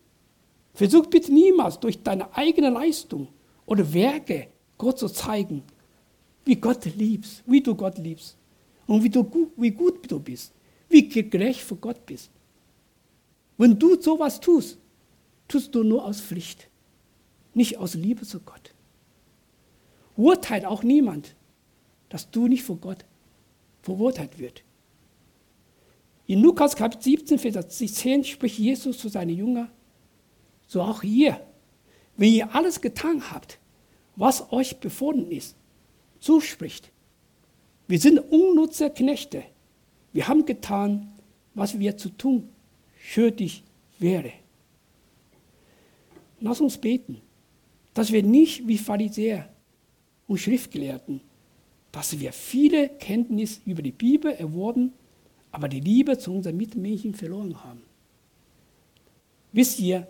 versuch 0.76 1.08
bitte 1.08 1.34
niemals 1.34 1.80
durch 1.80 2.04
deine 2.04 2.36
eigene 2.36 2.70
Leistung 2.70 3.30
oder 3.66 3.92
Werke 3.94 4.48
Gott 4.78 5.00
zu 5.00 5.10
zeigen, 5.10 5.64
wie 6.44 6.56
Gott 6.58 6.86
liebst, 6.86 7.44
wie 7.48 7.62
du 7.62 7.74
Gott 7.74 7.98
liebst 7.98 8.38
und 8.86 9.04
wie, 9.04 9.10
du, 9.10 9.52
wie 9.58 9.72
gut 9.72 10.10
du 10.12 10.20
bist, 10.20 10.54
wie 10.90 11.08
gerecht 11.08 11.62
für 11.62 11.76
Gott 11.76 12.06
bist. 12.06 12.30
Wenn 13.58 13.80
du 13.80 14.00
sowas 14.00 14.40
tust, 14.40 14.78
tust 15.48 15.74
du 15.74 15.84
nur 15.84 16.06
aus 16.06 16.22
Pflicht, 16.22 16.68
nicht 17.54 17.78
aus 17.78 17.96
Liebe 17.96 18.26
zu 18.26 18.40
Gott. 18.42 18.74
Urteilt 20.18 20.66
auch 20.66 20.84
niemand, 20.84 21.36
dass 22.10 22.30
du 22.30 22.48
nicht 22.48 22.64
vor 22.64 22.78
Gott 22.78 23.06
verurteilt 23.82 24.38
wird. 24.40 24.64
In 26.28 26.42
Lukas 26.42 26.76
Kapitel 26.76 27.04
17, 27.04 27.40
Vers 27.40 27.70
10 27.70 28.24
spricht 28.24 28.58
Jesus 28.58 28.98
zu 28.98 29.10
seinen 29.10 29.36
Jüngern, 29.36 29.70
so 30.68 30.82
auch 30.82 31.04
ihr, 31.04 31.40
wenn 32.18 32.34
ihr 32.34 32.54
alles 32.56 32.82
getan 32.82 33.32
habt, 33.32 33.60
was 34.16 34.52
euch 34.52 34.78
befohlen 34.78 35.32
ist, 35.32 35.56
zuspricht. 36.20 36.92
Wir 37.88 38.00
sind 38.00 38.20
unnutze 38.20 38.90
Knechte. 38.90 39.44
Wir 40.14 40.28
haben 40.28 40.46
getan, 40.46 41.14
was 41.54 41.78
wir 41.78 41.98
zu 41.98 42.10
tun 42.10 42.50
schuldig 42.98 43.64
wäre. 44.00 44.32
Lass 46.40 46.62
uns 46.62 46.78
beten, 46.78 47.22
dass 47.94 48.12
wir 48.12 48.24
nicht 48.24 48.68
wie 48.68 48.78
Pharisäer 48.78 49.50
und 50.28 50.40
Schriftgelehrten, 50.40 51.22
dass 51.92 52.20
wir 52.20 52.34
viele 52.34 52.90
Kenntnis 52.90 53.62
über 53.66 53.82
die 53.82 53.92
Bibel 53.92 54.32
erworben, 54.32 54.94
aber 55.52 55.70
die 55.70 55.80
Liebe 55.80 56.18
zu 56.18 56.34
unseren 56.34 56.58
Mitmenschen 56.58 57.14
verloren 57.14 57.64
haben. 57.64 57.84
Wisst 59.54 59.80
ihr, 59.80 60.08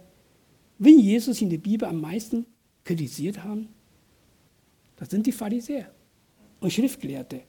wen 0.78 1.00
Jesus 1.00 1.42
in 1.42 1.50
der 1.50 1.58
Bibel 1.58 1.88
am 1.88 2.02
meisten 2.02 2.46
kritisiert 2.84 3.44
haben? 3.44 3.70
Das 4.98 5.10
sind 5.10 5.26
die 5.26 5.32
Pharisäer 5.32 5.92
und 6.60 6.72
Schriftgelehrte. 6.72 7.42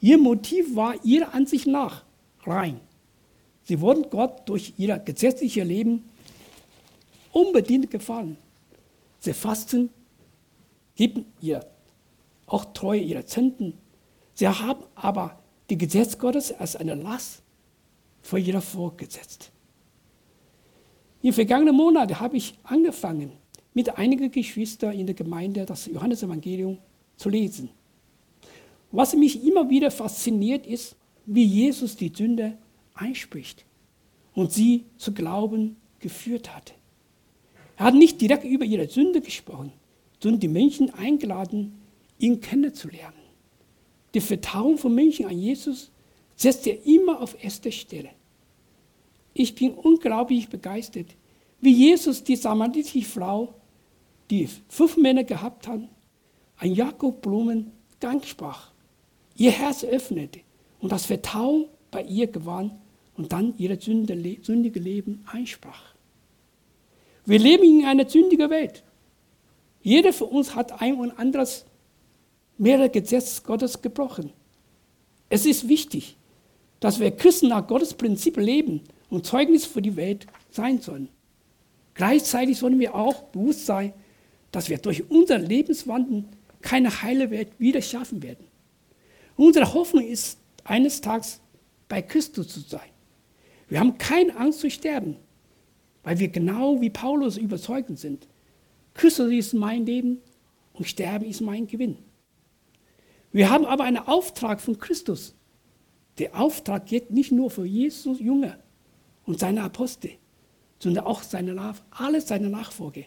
Ihr 0.00 0.18
Motiv 0.18 0.74
war 0.74 0.94
ihrer 1.04 1.34
Ansicht 1.34 1.66
nach 1.66 2.04
rein. 2.44 2.80
Sie 3.64 3.80
wollten 3.80 4.08
Gott 4.10 4.48
durch 4.48 4.74
ihr 4.78 4.98
gesetzliches 4.98 5.64
Leben 5.64 6.04
unbedingt 7.32 7.90
gefallen. 7.90 8.36
Sie 9.20 9.34
fasten, 9.34 9.90
geben 10.94 11.26
ihr 11.40 11.64
auch 12.46 12.72
Treue 12.72 13.00
ihrer 13.00 13.26
Zenten. 13.26 13.74
Sie 14.34 14.48
haben 14.48 14.84
aber 14.94 15.38
die 15.68 15.78
Gesetz 15.78 16.18
Gottes 16.18 16.52
als 16.52 16.76
eine 16.76 16.94
Last 16.94 17.42
vor 18.22 18.38
jeder 18.38 18.60
vorgesetzt. 18.60 19.52
Im 21.22 21.32
vergangenen 21.32 21.76
Monat 21.76 22.18
habe 22.20 22.36
ich 22.36 22.54
angefangen, 22.62 23.32
mit 23.74 23.96
einigen 23.98 24.30
Geschwistern 24.30 24.94
in 24.94 25.06
der 25.06 25.14
Gemeinde 25.14 25.64
das 25.66 25.86
Johannesevangelium 25.86 26.78
zu 27.16 27.28
lesen. 27.28 27.70
Was 28.90 29.14
mich 29.14 29.44
immer 29.44 29.68
wieder 29.68 29.90
fasziniert 29.90 30.66
ist, 30.66 30.96
wie 31.26 31.44
Jesus 31.44 31.96
die 31.96 32.10
Sünde 32.14 32.56
einspricht 32.94 33.64
und 34.34 34.52
sie 34.52 34.84
zu 34.96 35.12
Glauben 35.12 35.76
geführt 36.00 36.54
hat. 36.54 36.74
Er 37.76 37.86
hat 37.86 37.94
nicht 37.94 38.20
direkt 38.20 38.44
über 38.44 38.64
ihre 38.64 38.88
Sünde 38.88 39.20
gesprochen, 39.20 39.72
sondern 40.20 40.40
die 40.40 40.48
Menschen 40.48 40.92
eingeladen, 40.94 41.78
ihn 42.18 42.40
kennenzulernen. 42.40 43.14
Die 44.14 44.20
Vertrauung 44.20 44.76
von 44.76 44.94
Menschen 44.94 45.26
an 45.26 45.38
Jesus 45.38 45.90
setzt 46.34 46.66
er 46.66 46.84
immer 46.84 47.20
auf 47.20 47.42
erste 47.42 47.70
Stelle. 47.70 48.10
Ich 49.34 49.54
bin 49.54 49.74
unglaublich 49.74 50.48
begeistert, 50.48 51.06
wie 51.60 51.72
Jesus 51.72 52.24
die 52.24 52.36
samaritische 52.36 53.02
Frau, 53.02 53.54
die 54.30 54.48
fünf 54.68 54.96
Männer 54.96 55.24
gehabt 55.24 55.66
hat, 55.68 55.80
ein 56.56 56.74
Jakob 56.74 57.22
Blumen 57.22 57.72
Dank 58.00 58.24
sprach, 58.24 58.70
ihr 59.36 59.50
Herz 59.50 59.84
öffnete 59.84 60.40
und 60.80 60.90
das 60.90 61.06
Vertrauen 61.06 61.66
bei 61.90 62.02
ihr 62.02 62.26
gewann 62.26 62.80
und 63.16 63.32
dann 63.32 63.54
ihr 63.58 63.78
sündige 63.80 64.80
Leben 64.80 65.24
einsprach. 65.30 65.94
Wir 67.26 67.38
leben 67.38 67.64
in 67.64 67.84
einer 67.84 68.08
sündigen 68.08 68.48
Welt. 68.48 68.82
Jeder 69.82 70.12
von 70.12 70.28
uns 70.28 70.54
hat 70.54 70.80
ein 70.80 70.94
und 70.94 71.18
anderes 71.18 71.66
mehrere 72.56 72.90
Gesetze 72.90 73.42
Gottes 73.42 73.80
gebrochen. 73.80 74.32
Es 75.28 75.46
ist 75.46 75.68
wichtig, 75.68 76.16
dass 76.80 76.98
wir 76.98 77.10
Christen 77.10 77.48
nach 77.48 77.66
Gottes 77.66 77.94
Prinzip 77.94 78.36
leben 78.36 78.82
und 79.10 79.26
Zeugnis 79.26 79.66
für 79.66 79.82
die 79.82 79.96
Welt 79.96 80.26
sein 80.50 80.80
sollen. 80.80 81.08
Gleichzeitig 81.94 82.58
sollen 82.58 82.78
wir 82.78 82.94
auch 82.94 83.24
bewusst 83.24 83.66
sein, 83.66 83.92
dass 84.52 84.70
wir 84.70 84.78
durch 84.78 85.10
unser 85.10 85.38
Lebenswandel 85.38 86.24
keine 86.62 87.02
heile 87.02 87.30
Welt 87.30 87.48
wieder 87.58 87.82
schaffen 87.82 88.22
werden. 88.22 88.46
Unsere 89.36 89.74
Hoffnung 89.74 90.06
ist, 90.06 90.38
eines 90.64 91.00
Tages 91.00 91.40
bei 91.88 92.02
Christus 92.02 92.48
zu 92.48 92.60
sein. 92.60 92.88
Wir 93.68 93.80
haben 93.80 93.98
keine 93.98 94.36
Angst 94.36 94.60
zu 94.60 94.70
sterben, 94.70 95.16
weil 96.02 96.18
wir 96.18 96.28
genau 96.28 96.80
wie 96.80 96.90
Paulus 96.90 97.36
überzeugt 97.36 97.96
sind. 97.98 98.28
Christus 98.94 99.32
ist 99.32 99.54
mein 99.54 99.86
Leben 99.86 100.18
und 100.74 100.86
Sterben 100.86 101.24
ist 101.24 101.40
mein 101.40 101.66
Gewinn. 101.66 101.98
Wir 103.32 103.50
haben 103.50 103.64
aber 103.64 103.84
einen 103.84 103.98
Auftrag 103.98 104.60
von 104.60 104.78
Christus. 104.78 105.34
Der 106.18 106.38
Auftrag 106.38 106.86
geht 106.86 107.10
nicht 107.10 107.32
nur 107.32 107.50
für 107.50 107.64
Jesus 107.64 108.20
Jünger 108.20 108.58
und 109.30 109.38
seine 109.38 109.62
Apostel, 109.62 110.10
sondern 110.80 111.04
auch 111.04 111.22
seine, 111.22 111.74
alle 111.92 112.20
seine 112.20 112.50
Nachfolger. 112.50 113.02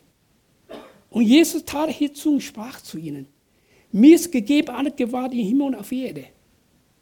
Und 1.10 1.24
Jesus 1.24 1.66
tat 1.66 1.90
hierzu 1.90 2.36
und 2.36 2.42
sprach 2.42 2.80
zu 2.80 2.98
ihnen, 2.98 3.28
mir 3.92 4.16
ist 4.16 4.32
gegeben 4.32 4.70
alle 4.70 4.92
Gewalt 4.92 5.34
im 5.34 5.46
Himmel 5.46 5.68
und 5.68 5.76
auf 5.76 5.92
Erde. 5.92 6.24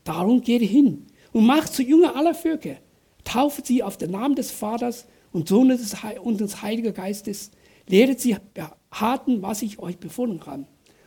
Darum 0.04 0.42
geht 0.42 0.64
hin 0.64 1.06
und 1.34 1.46
macht 1.46 1.72
zu 1.72 1.84
Jünger 1.84 2.16
aller 2.16 2.34
Völker, 2.34 2.78
tauft 3.24 3.68
sie 3.68 3.84
auf 3.84 3.96
den 3.96 4.10
Namen 4.10 4.34
des 4.36 4.50
Vaters 4.50 5.06
und 5.32 5.48
Sohnes 5.48 5.96
und 6.24 6.42
des 6.42 6.64
Heiligen 6.64 6.92
Geistes, 6.92 7.52
lehret 7.88 8.20
sie 8.20 8.36
beharten, 8.56 9.44
was 9.44 9.62
ich 9.62 9.78
euch 9.78 10.00
befohlen 10.00 10.44
habe. 10.48 10.66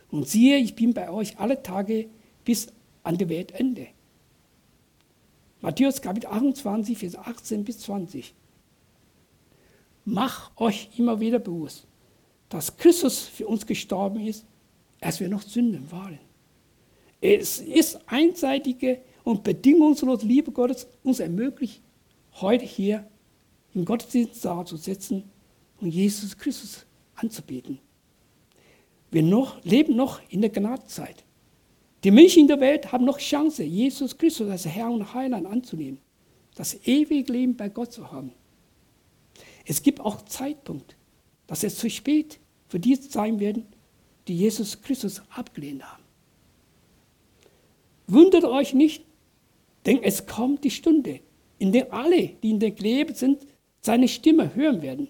Und 0.09 0.29
siehe, 0.29 0.57
ich 0.57 0.73
bin 0.73 0.93
bei 0.93 1.09
euch 1.09 1.37
alle 1.37 1.61
Tage 1.61 2.07
bis 2.45 2.67
an 3.03 3.17
der 3.17 3.27
Weltende. 3.27 3.87
Matthäus 5.65 5.99
Kapitel 5.99 6.27
28, 6.27 6.95
Vers 6.95 7.15
18 7.15 7.63
bis 7.63 7.79
20. 7.79 8.35
Mach 10.05 10.51
euch 10.57 10.91
immer 10.95 11.19
wieder 11.19 11.39
bewusst, 11.39 11.87
dass 12.49 12.77
Christus 12.77 13.21
für 13.21 13.47
uns 13.47 13.65
gestorben 13.65 14.19
ist, 14.19 14.45
als 15.01 15.19
wir 15.19 15.27
noch 15.27 15.41
Sünden 15.41 15.91
waren. 15.91 16.19
Es 17.19 17.61
ist 17.61 17.99
einseitige 18.05 19.01
und 19.23 19.43
bedingungslose 19.43 20.27
Liebe 20.27 20.51
Gottes 20.51 20.85
uns 21.03 21.19
ermöglicht, 21.19 21.81
heute 22.33 22.63
hier 22.63 23.03
im 23.73 23.85
Gottesdienstsaal 23.85 24.67
zu 24.67 24.77
sitzen 24.77 25.23
und 25.81 25.89
Jesus 25.89 26.37
Christus 26.37 26.85
anzubeten. 27.15 27.79
Wir 29.09 29.23
noch, 29.23 29.63
leben 29.63 29.95
noch 29.95 30.21
in 30.29 30.41
der 30.41 30.51
Gnadenzeit. 30.51 31.23
Die 32.05 32.11
Menschen 32.11 32.41
in 32.41 32.47
der 32.47 32.59
Welt 32.59 32.91
haben 32.91 33.03
noch 33.03 33.17
Chance, 33.17 33.63
Jesus 33.63 34.15
Christus 34.15 34.47
als 34.47 34.67
Herr 34.67 34.91
und 34.91 35.15
Heiland 35.15 35.47
anzunehmen, 35.47 35.97
das 36.53 36.85
ewige 36.85 37.33
Leben 37.33 37.57
bei 37.57 37.67
Gott 37.67 37.91
zu 37.91 38.11
haben. 38.11 38.31
Es 39.65 39.81
gibt 39.81 39.99
auch 39.99 40.21
Zeitpunkt, 40.21 40.95
dass 41.47 41.63
es 41.63 41.79
zu 41.79 41.89
spät 41.89 42.39
für 42.67 42.79
die 42.79 42.93
sein 42.93 43.39
werden, 43.39 43.65
die 44.27 44.37
Jesus 44.37 44.79
Christus 44.83 45.23
abgelehnt 45.31 45.83
haben. 45.83 46.03
Wundert 48.05 48.43
euch 48.43 48.75
nicht, 48.75 49.03
denn 49.87 50.03
es 50.03 50.27
kommt 50.27 50.63
die 50.63 50.69
Stunde, 50.69 51.21
in 51.57 51.71
der 51.71 51.91
alle, 51.91 52.27
die 52.43 52.51
in 52.51 52.59
der 52.59 52.69
Leben 52.69 53.15
sind, 53.15 53.47
seine 53.81 54.07
Stimme 54.07 54.53
hören 54.53 54.83
werden 54.83 55.07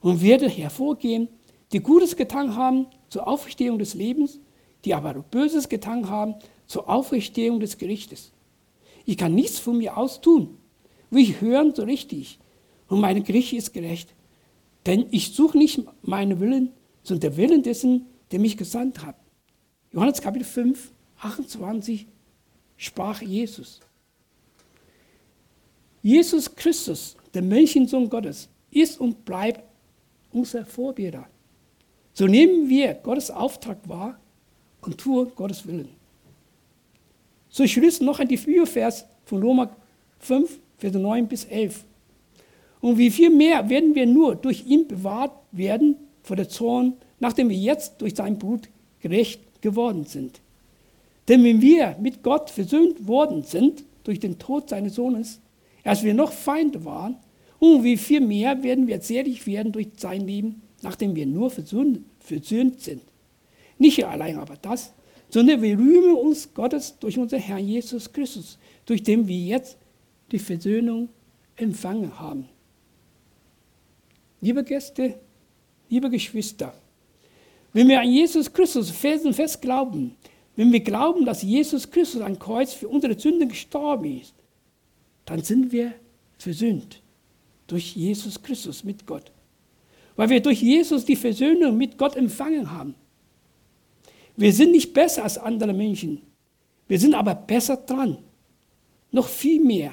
und 0.00 0.22
werden 0.22 0.48
hervorgehen, 0.48 1.28
die 1.72 1.80
Gutes 1.80 2.16
getan 2.16 2.56
haben 2.56 2.86
zur 3.10 3.28
Auferstehung 3.28 3.78
des 3.78 3.92
Lebens, 3.92 4.40
die 4.84 4.94
aber 4.94 5.14
Böses 5.14 5.68
getan 5.68 6.08
haben 6.08 6.34
zur 6.66 6.88
Auferstehung 6.88 7.60
des 7.60 7.78
Gerichtes. 7.78 8.32
Ich 9.04 9.16
kann 9.16 9.34
nichts 9.34 9.58
von 9.58 9.78
mir 9.78 9.96
aus 9.96 10.20
tun. 10.20 10.58
Wie 11.10 11.22
ich 11.22 11.40
hören, 11.40 11.74
so 11.74 11.82
richtig. 11.82 12.38
Und 12.88 13.00
mein 13.00 13.22
Gericht 13.24 13.52
ist 13.52 13.72
gerecht. 13.72 14.14
Denn 14.86 15.06
ich 15.10 15.32
suche 15.34 15.58
nicht 15.58 15.82
meinen 16.02 16.40
Willen, 16.40 16.72
sondern 17.02 17.32
der 17.32 17.36
Willen 17.36 17.62
dessen, 17.62 18.06
der 18.30 18.38
mich 18.38 18.56
gesandt 18.56 19.04
hat. 19.04 19.16
Johannes 19.92 20.20
Kapitel 20.20 20.44
5, 20.44 20.92
28 21.18 22.06
sprach 22.76 23.20
Jesus. 23.20 23.80
Jesus 26.02 26.54
Christus, 26.54 27.16
der 27.34 27.42
Menschensohn 27.42 28.08
Gottes, 28.08 28.48
ist 28.70 29.00
und 29.00 29.24
bleibt 29.24 29.62
unser 30.32 30.64
Vorbilder. 30.64 31.26
So 32.12 32.26
nehmen 32.26 32.68
wir 32.68 32.94
Gottes 32.94 33.30
Auftrag 33.30 33.88
wahr 33.88 34.19
und 34.82 34.98
tun 34.98 35.30
Gottes 35.34 35.66
Willen. 35.66 35.88
So 37.48 37.66
schließt 37.66 38.02
noch 38.02 38.20
ein 38.20 38.28
die 38.28 38.36
Vers 38.36 39.04
von 39.24 39.42
Roma 39.42 39.74
5, 40.20 40.58
Vers 40.78 40.94
9 40.94 41.26
bis 41.26 41.44
11. 41.44 41.84
Und 42.80 42.96
wie 42.96 43.10
viel 43.10 43.30
mehr 43.30 43.68
werden 43.68 43.94
wir 43.94 44.06
nur 44.06 44.36
durch 44.36 44.64
ihn 44.66 44.88
bewahrt 44.88 45.32
werden 45.52 45.96
vor 46.22 46.36
der 46.36 46.48
Zorn, 46.48 46.94
nachdem 47.18 47.48
wir 47.48 47.56
jetzt 47.56 48.00
durch 48.00 48.14
sein 48.14 48.38
Blut 48.38 48.68
gerecht 49.00 49.40
geworden 49.60 50.04
sind. 50.04 50.40
Denn 51.28 51.44
wenn 51.44 51.60
wir 51.60 51.96
mit 52.00 52.22
Gott 52.22 52.50
versöhnt 52.50 53.06
worden 53.06 53.42
sind 53.42 53.84
durch 54.04 54.20
den 54.20 54.38
Tod 54.38 54.68
seines 54.68 54.94
Sohnes, 54.94 55.40
als 55.84 56.02
wir 56.02 56.14
noch 56.14 56.32
Feinde 56.32 56.84
waren, 56.84 57.16
und 57.58 57.84
wie 57.84 57.98
viel 57.98 58.20
mehr 58.20 58.62
werden 58.62 58.86
wir 58.86 59.00
selig 59.02 59.46
werden 59.46 59.72
durch 59.72 59.88
sein 59.98 60.26
Leben, 60.26 60.62
nachdem 60.82 61.14
wir 61.14 61.26
nur 61.26 61.50
versöhnt 61.50 62.80
sind. 62.80 63.02
Nicht 63.80 64.04
allein 64.04 64.38
aber 64.38 64.56
das, 64.60 64.92
sondern 65.30 65.62
wir 65.62 65.78
rühmen 65.78 66.14
uns 66.14 66.52
Gottes 66.52 66.98
durch 67.00 67.18
unseren 67.18 67.40
Herrn 67.40 67.66
Jesus 67.66 68.12
Christus, 68.12 68.58
durch 68.84 69.02
den 69.02 69.26
wir 69.26 69.38
jetzt 69.38 69.78
die 70.30 70.38
Versöhnung 70.38 71.08
empfangen 71.56 72.20
haben. 72.20 72.46
Liebe 74.42 74.62
Gäste, 74.64 75.18
liebe 75.88 76.10
Geschwister, 76.10 76.74
wenn 77.72 77.88
wir 77.88 78.00
an 78.00 78.10
Jesus 78.10 78.52
Christus 78.52 78.90
felsenfest 78.90 79.62
glauben, 79.62 80.14
wenn 80.56 80.72
wir 80.72 80.80
glauben, 80.80 81.24
dass 81.24 81.40
Jesus 81.40 81.90
Christus 81.90 82.20
am 82.20 82.38
Kreuz 82.38 82.74
für 82.74 82.88
unsere 82.88 83.18
Sünden 83.18 83.48
gestorben 83.48 84.20
ist, 84.20 84.34
dann 85.24 85.42
sind 85.42 85.72
wir 85.72 85.94
versöhnt 86.36 87.00
durch 87.66 87.96
Jesus 87.96 88.42
Christus 88.42 88.84
mit 88.84 89.06
Gott. 89.06 89.32
Weil 90.16 90.28
wir 90.28 90.42
durch 90.42 90.60
Jesus 90.60 91.06
die 91.06 91.16
Versöhnung 91.16 91.78
mit 91.78 91.96
Gott 91.96 92.14
empfangen 92.16 92.70
haben. 92.70 92.94
Wir 94.40 94.54
sind 94.54 94.72
nicht 94.72 94.94
besser 94.94 95.24
als 95.24 95.36
andere 95.36 95.74
Menschen. 95.74 96.22
Wir 96.88 96.98
sind 96.98 97.12
aber 97.12 97.34
besser 97.34 97.76
dran. 97.76 98.16
Noch 99.12 99.28
viel 99.28 99.62
mehr. 99.62 99.92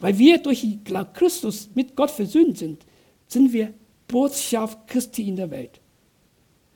Weil 0.00 0.18
wir 0.18 0.38
durch 0.38 0.66
Christus 1.14 1.70
mit 1.76 1.94
Gott 1.94 2.10
versöhnt 2.10 2.58
sind, 2.58 2.84
sind 3.28 3.52
wir 3.52 3.72
Botschaft 4.08 4.88
Christi 4.88 5.28
in 5.28 5.36
der 5.36 5.52
Welt. 5.52 5.80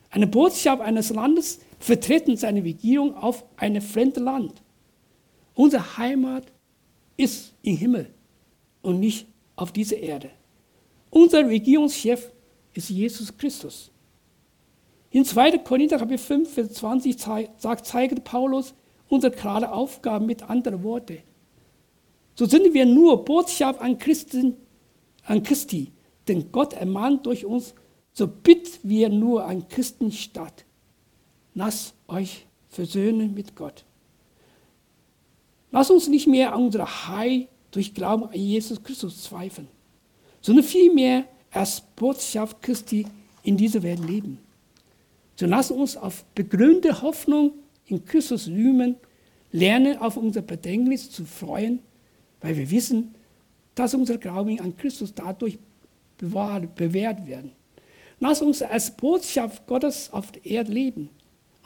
Eine 0.08 0.28
Botschaft 0.28 0.82
eines 0.82 1.10
Landes, 1.10 1.58
vertreten 1.80 2.36
seine 2.36 2.62
Regierung 2.62 3.16
auf 3.16 3.44
einem 3.56 3.82
fremden 3.82 4.22
Land. 4.22 4.62
Unsere 5.54 5.98
Heimat 5.98 6.44
ist 7.16 7.54
im 7.62 7.76
Himmel 7.76 8.14
und 8.82 9.00
nicht 9.00 9.26
auf 9.56 9.72
dieser 9.72 9.96
Erde. 9.96 10.30
Unser 11.10 11.44
Regierungschef 11.44 12.30
ist 12.72 12.88
Jesus 12.88 13.36
Christus. 13.36 13.90
In 15.14 15.24
2. 15.24 15.58
Korinther 15.58 15.98
Kapitel 15.98 16.18
5, 16.18 16.54
Vers 16.54 16.72
20 16.72 17.16
sagt, 17.56 17.86
zeigt 17.86 18.24
Paulus 18.24 18.74
unsere 19.08 19.32
klare 19.32 19.70
Aufgabe 19.70 20.24
mit 20.24 20.42
anderen 20.42 20.82
Worten. 20.82 21.18
So 22.34 22.46
sind 22.46 22.74
wir 22.74 22.84
nur 22.84 23.24
Botschaft 23.24 23.80
an 23.80 23.96
Christen, 23.96 24.56
an 25.22 25.44
Christi, 25.44 25.92
denn 26.26 26.50
Gott 26.50 26.72
ermahnt 26.72 27.26
durch 27.26 27.44
uns, 27.44 27.76
so 28.12 28.26
bittet 28.26 28.80
wir 28.82 29.08
nur 29.08 29.44
an 29.44 29.68
Christen 29.68 30.10
statt. 30.10 30.64
Lasst 31.54 31.94
euch 32.08 32.46
versöhnen 32.66 33.34
mit 33.34 33.54
Gott. 33.54 33.84
Lass 35.70 35.92
uns 35.92 36.08
nicht 36.08 36.26
mehr 36.26 36.54
an 36.54 36.64
unsere 36.64 37.06
Heil 37.06 37.46
durch 37.70 37.94
Glauben 37.94 38.24
an 38.24 38.34
Jesus 38.34 38.82
Christus 38.82 39.22
zweifeln, 39.22 39.68
sondern 40.40 40.64
vielmehr 40.64 41.28
als 41.52 41.82
Botschaft 41.94 42.60
Christi 42.60 43.06
in 43.44 43.56
dieser 43.56 43.84
Welt 43.84 44.00
leben. 44.00 44.43
So 45.36 45.46
lass 45.46 45.70
uns 45.70 45.96
auf 45.96 46.24
begründete 46.34 47.02
Hoffnung 47.02 47.52
in 47.86 48.04
Christus 48.04 48.48
rühmen, 48.48 48.96
lernen 49.52 49.98
auf 49.98 50.16
unser 50.16 50.42
Bedängnis 50.42 51.10
zu 51.10 51.24
freuen, 51.24 51.80
weil 52.40 52.56
wir 52.56 52.70
wissen, 52.70 53.14
dass 53.74 53.94
unser 53.94 54.18
Glauben 54.18 54.60
an 54.60 54.76
Christus 54.76 55.14
dadurch 55.14 55.58
bewährt 56.18 57.26
werden. 57.26 57.52
Lass 58.20 58.40
uns 58.40 58.62
als 58.62 58.96
Botschaft 58.96 59.66
Gottes 59.66 60.12
auf 60.12 60.30
der 60.32 60.46
Erde 60.46 60.72
leben 60.72 61.10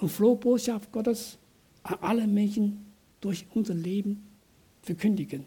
und 0.00 0.10
frohe 0.10 0.36
Botschaft 0.36 0.90
Gottes 0.90 1.38
an 1.82 1.98
alle 2.00 2.26
Menschen 2.26 2.86
durch 3.20 3.44
unser 3.54 3.74
Leben 3.74 4.26
verkündigen. 4.82 5.44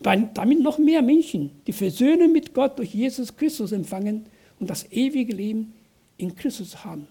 Weil 0.00 0.28
damit 0.34 0.60
noch 0.60 0.78
mehr 0.78 1.00
Menschen 1.00 1.50
die 1.66 1.72
Versöhnung 1.72 2.32
mit 2.32 2.52
Gott 2.52 2.78
durch 2.78 2.92
Jesus 2.92 3.34
Christus 3.34 3.72
empfangen 3.72 4.26
und 4.60 4.68
das 4.68 4.90
ewige 4.92 5.34
Leben 5.34 5.72
in 6.18 6.34
Christus 6.34 6.84
haben. 6.84 7.08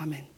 Amen. 0.00 0.33